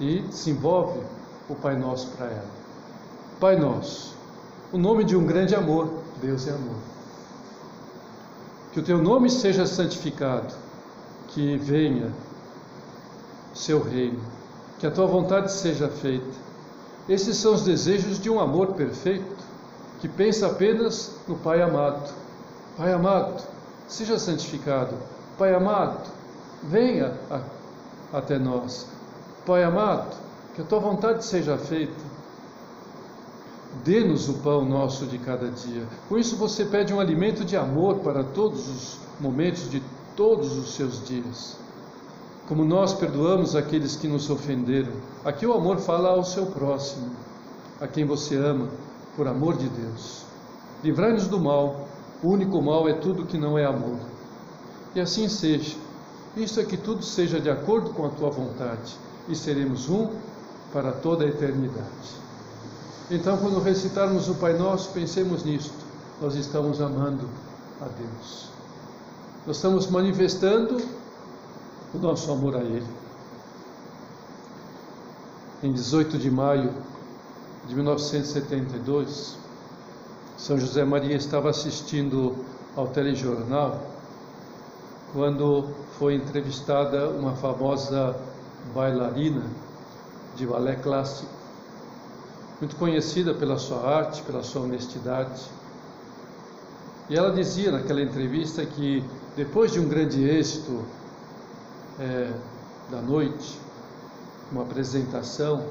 E 0.00 0.20
desenvolve 0.20 1.02
o 1.50 1.54
Pai 1.54 1.76
Nosso 1.76 2.08
para 2.16 2.24
ela. 2.24 2.50
Pai 3.38 3.56
Nosso, 3.56 4.16
o 4.72 4.78
nome 4.78 5.04
de 5.04 5.14
um 5.14 5.26
grande 5.26 5.54
amor. 5.54 5.92
Deus 6.22 6.48
é 6.48 6.52
amor. 6.52 6.78
Que 8.72 8.80
o 8.80 8.82
teu 8.82 8.96
nome 8.96 9.28
seja 9.28 9.66
santificado, 9.66 10.54
que 11.28 11.58
venha 11.58 12.10
seu 13.52 13.82
reino, 13.82 14.22
que 14.78 14.86
a 14.86 14.90
tua 14.90 15.06
vontade 15.06 15.52
seja 15.52 15.88
feita. 15.88 16.44
Esses 17.08 17.36
são 17.36 17.54
os 17.54 17.64
desejos 17.64 18.18
de 18.18 18.30
um 18.30 18.40
amor 18.40 18.74
perfeito 18.74 19.44
que 20.00 20.08
pensa 20.08 20.46
apenas 20.46 21.16
no 21.28 21.36
Pai 21.36 21.62
amado. 21.62 22.12
Pai 22.76 22.92
amado, 22.92 23.42
seja 23.86 24.18
santificado. 24.18 24.94
Pai 25.38 25.54
amado, 25.54 26.00
venha 26.62 27.14
a, 27.30 27.40
até 28.18 28.38
nós. 28.38 28.86
Pai 29.46 29.62
amado, 29.62 30.16
que 30.54 30.62
a 30.62 30.64
tua 30.64 30.80
vontade 30.80 31.24
seja 31.24 31.58
feita. 31.58 32.14
Dê-nos 33.84 34.28
o 34.28 34.34
pão 34.34 34.64
nosso 34.64 35.06
de 35.06 35.18
cada 35.18 35.48
dia. 35.50 35.86
Com 36.08 36.16
isso 36.16 36.36
você 36.36 36.64
pede 36.64 36.94
um 36.94 37.00
alimento 37.00 37.44
de 37.44 37.56
amor 37.56 37.96
para 37.96 38.22
todos 38.22 38.68
os 38.68 38.98
momentos 39.20 39.70
de 39.70 39.82
todos 40.16 40.56
os 40.56 40.74
seus 40.74 41.04
dias. 41.06 41.63
Como 42.46 42.64
nós 42.64 42.92
perdoamos 42.92 43.56
aqueles 43.56 43.96
que 43.96 44.06
nos 44.06 44.28
ofenderam. 44.28 44.92
Aqui 45.24 45.46
o 45.46 45.54
amor 45.54 45.78
fala 45.78 46.10
ao 46.10 46.24
seu 46.24 46.46
próximo, 46.46 47.10
a 47.80 47.86
quem 47.86 48.04
você 48.04 48.36
ama 48.36 48.68
por 49.16 49.26
amor 49.26 49.56
de 49.56 49.68
Deus. 49.68 50.22
Livrai-nos 50.82 51.26
do 51.26 51.40
mal, 51.40 51.88
o 52.22 52.28
único 52.28 52.60
mal 52.60 52.86
é 52.88 52.92
tudo 52.92 53.24
que 53.24 53.38
não 53.38 53.56
é 53.56 53.64
amor. 53.64 53.98
E 54.94 55.00
assim 55.00 55.28
seja. 55.28 55.76
Isto 56.36 56.60
é 56.60 56.64
que 56.64 56.76
tudo 56.76 57.02
seja 57.02 57.40
de 57.40 57.48
acordo 57.48 57.90
com 57.90 58.04
a 58.06 58.10
tua 58.10 58.28
vontade, 58.28 58.94
e 59.28 59.34
seremos 59.34 59.88
um 59.88 60.10
para 60.72 60.92
toda 60.92 61.24
a 61.24 61.28
eternidade. 61.28 62.24
Então, 63.10 63.36
quando 63.36 63.60
recitarmos 63.60 64.28
o 64.28 64.34
Pai 64.34 64.54
Nosso, 64.54 64.90
pensemos 64.90 65.44
nisto. 65.44 65.72
Nós 66.20 66.34
estamos 66.34 66.80
amando 66.80 67.28
a 67.80 67.84
Deus. 67.84 68.48
Nós 69.46 69.56
estamos 69.56 69.86
manifestando 69.86 70.78
o 71.94 71.98
nosso 71.98 72.30
amor 72.32 72.56
a 72.56 72.60
Ele. 72.60 72.86
Em 75.62 75.72
18 75.72 76.18
de 76.18 76.30
maio 76.30 76.74
de 77.66 77.74
1972, 77.74 79.36
São 80.36 80.58
José 80.58 80.84
Maria 80.84 81.14
estava 81.14 81.48
assistindo 81.50 82.44
ao 82.76 82.88
telejornal 82.88 83.80
quando 85.12 85.68
foi 85.96 86.16
entrevistada 86.16 87.08
uma 87.08 87.36
famosa 87.36 88.16
bailarina 88.74 89.44
de 90.34 90.44
balé 90.44 90.74
clássico, 90.74 91.30
muito 92.60 92.74
conhecida 92.74 93.32
pela 93.32 93.56
sua 93.56 93.88
arte, 93.88 94.22
pela 94.22 94.42
sua 94.42 94.62
honestidade. 94.62 95.40
E 97.08 97.16
ela 97.16 97.30
dizia 97.32 97.70
naquela 97.70 98.02
entrevista 98.02 98.66
que 98.66 99.04
depois 99.36 99.72
de 99.72 99.78
um 99.78 99.88
grande 99.88 100.28
êxito 100.28 100.84
é, 101.98 102.32
da 102.90 103.00
noite, 103.00 103.58
uma 104.50 104.62
apresentação, 104.62 105.64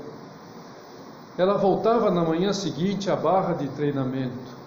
ela 1.37 1.57
voltava 1.57 2.11
na 2.11 2.23
manhã 2.23 2.53
seguinte 2.53 3.09
à 3.09 3.15
barra 3.15 3.53
de 3.53 3.67
treinamento. 3.69 4.63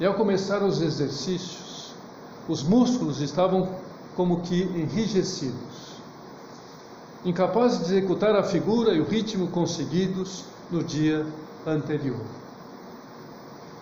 E 0.00 0.06
ao 0.06 0.14
começar 0.14 0.62
os 0.62 0.80
exercícios, 0.80 1.94
os 2.48 2.62
músculos 2.62 3.20
estavam 3.20 3.68
como 4.16 4.40
que 4.40 4.62
enrijecidos, 4.62 5.94
incapazes 7.24 7.86
de 7.86 7.96
executar 7.96 8.34
a 8.36 8.42
figura 8.42 8.92
e 8.92 9.00
o 9.00 9.04
ritmo 9.04 9.48
conseguidos 9.48 10.44
no 10.70 10.82
dia 10.82 11.26
anterior. 11.66 12.20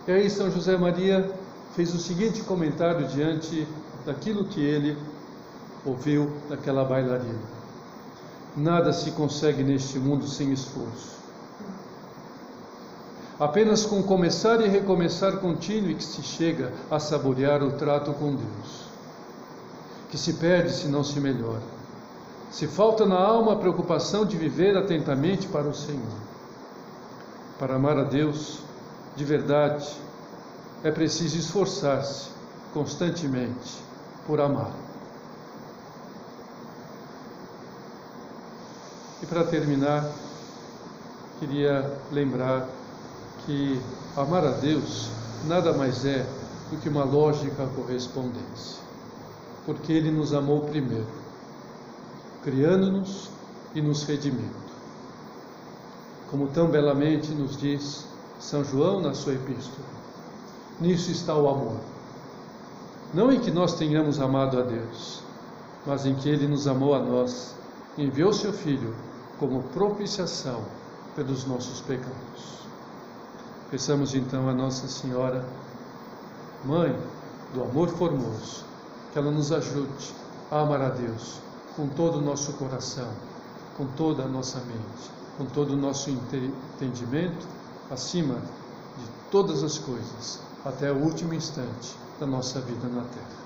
E 0.07 0.13
aí 0.13 0.29
São 0.29 0.51
José 0.51 0.77
Maria 0.77 1.31
fez 1.75 1.95
o 1.95 1.99
seguinte 1.99 2.43
comentário 2.43 3.07
diante 3.09 3.67
daquilo 4.05 4.45
que 4.45 4.61
ele 4.61 4.97
ouviu 5.85 6.31
daquela 6.49 6.85
bailarina: 6.85 7.41
Nada 8.57 8.93
se 8.93 9.11
consegue 9.13 9.63
neste 9.63 9.99
mundo 9.99 10.27
sem 10.27 10.53
esforço. 10.53 11.23
Apenas 13.41 13.85
com 13.85 14.03
começar 14.03 14.61
e 14.61 14.69
recomeçar 14.69 15.39
contínuo 15.39 15.91
e 15.91 15.95
que 15.95 16.05
se 16.05 16.23
chega 16.23 16.73
a 16.91 17.01
saborear 17.01 17.63
o 17.63 17.73
trato 17.73 18.13
com 18.13 18.37
Deus, 18.37 18.85
que 20.11 20.19
se 20.19 20.35
perde 20.35 20.73
se 20.73 20.87
não 20.87 21.03
se 21.03 21.19
melhora. 21.19 21.63
Se 22.51 22.67
falta 22.67 23.07
na 23.07 23.19
alma 23.19 23.55
a 23.55 23.57
preocupação 23.57 24.27
de 24.27 24.37
viver 24.37 24.77
atentamente 24.77 25.49
para 25.49 25.67
o 25.67 25.75
Senhor. 25.75 26.21
Para 27.59 27.77
amar 27.77 27.99
a 27.99 28.05
Deus 28.05 28.59
de 29.17 29.25
verdade, 29.25 29.91
é 30.85 30.91
preciso 30.91 31.39
esforçar-se 31.39 32.29
constantemente 32.73 33.79
por 34.27 34.41
amar. 34.41 34.92
E 39.23 39.27
para 39.27 39.45
terminar, 39.45 40.05
queria 41.39 41.97
lembrar 42.11 42.69
que 43.47 43.81
amar 44.17 44.45
a 44.45 44.51
Deus 44.51 45.11
nada 45.47 45.73
mais 45.73 46.05
é 46.05 46.27
do 46.71 46.77
que 46.79 46.89
uma 46.89 47.05
lógica 47.05 47.69
correspondência, 47.77 48.81
porque 49.65 49.93
Ele 49.93 50.11
nos 50.11 50.35
amou 50.35 50.63
primeiro, 50.63 51.07
criando-nos 52.43 53.31
e 53.73 53.81
nos 53.81 54.03
redimindo. 54.03 54.63
Como 56.29 56.49
tão 56.49 56.67
belamente 56.67 57.31
nos 57.31 57.57
diz 57.57 58.05
São 58.41 58.65
João 58.65 59.01
na 59.01 59.15
sua 59.15 59.35
epístola, 59.35 59.87
nisso 60.81 61.13
está 61.13 61.37
o 61.37 61.49
amor. 61.49 61.79
Não 63.15 63.31
em 63.31 63.39
que 63.39 63.53
nós 63.53 63.75
tenhamos 63.75 64.21
amado 64.21 64.59
a 64.59 64.63
Deus, 64.63 65.21
mas 65.87 66.07
em 66.07 66.15
que 66.17 66.29
Ele 66.29 66.49
nos 66.49 66.67
amou 66.67 66.93
a 66.93 66.99
nós, 66.99 67.55
enviou 67.97 68.33
seu 68.33 68.53
Filho 68.53 69.12
como 69.43 69.61
propiciação 69.75 70.63
pelos 71.17 71.45
nossos 71.45 71.81
pecados. 71.81 72.63
Peçamos 73.73 74.15
então 74.15 74.49
a 74.49 74.55
Nossa 74.55 74.87
Senhora, 74.87 75.45
Mãe 76.65 76.97
do 77.53 77.65
amor 77.65 77.89
formoso, 77.89 78.65
que 79.13 79.19
ela 79.19 79.33
nos 79.33 79.51
ajude 79.51 80.15
a 80.49 80.61
amar 80.61 80.81
a 80.81 80.91
Deus 80.91 81.41
com 81.75 81.89
todo 81.89 82.19
o 82.19 82.21
nosso 82.21 82.53
coração, 82.53 83.09
com 83.77 83.85
toda 83.97 84.23
a 84.23 84.29
nossa 84.29 84.61
mente, 84.61 85.11
com 85.37 85.45
todo 85.47 85.73
o 85.73 85.77
nosso 85.77 86.09
entendimento, 86.09 87.45
acima 87.91 88.37
de 88.37 89.05
todas 89.29 89.65
as 89.65 89.77
coisas, 89.77 90.39
até 90.65 90.93
o 90.93 90.99
último 90.99 91.35
instante 91.35 91.97
da 92.21 92.27
nossa 92.29 92.61
vida 92.61 92.87
na 92.87 93.03
terra. 93.03 93.42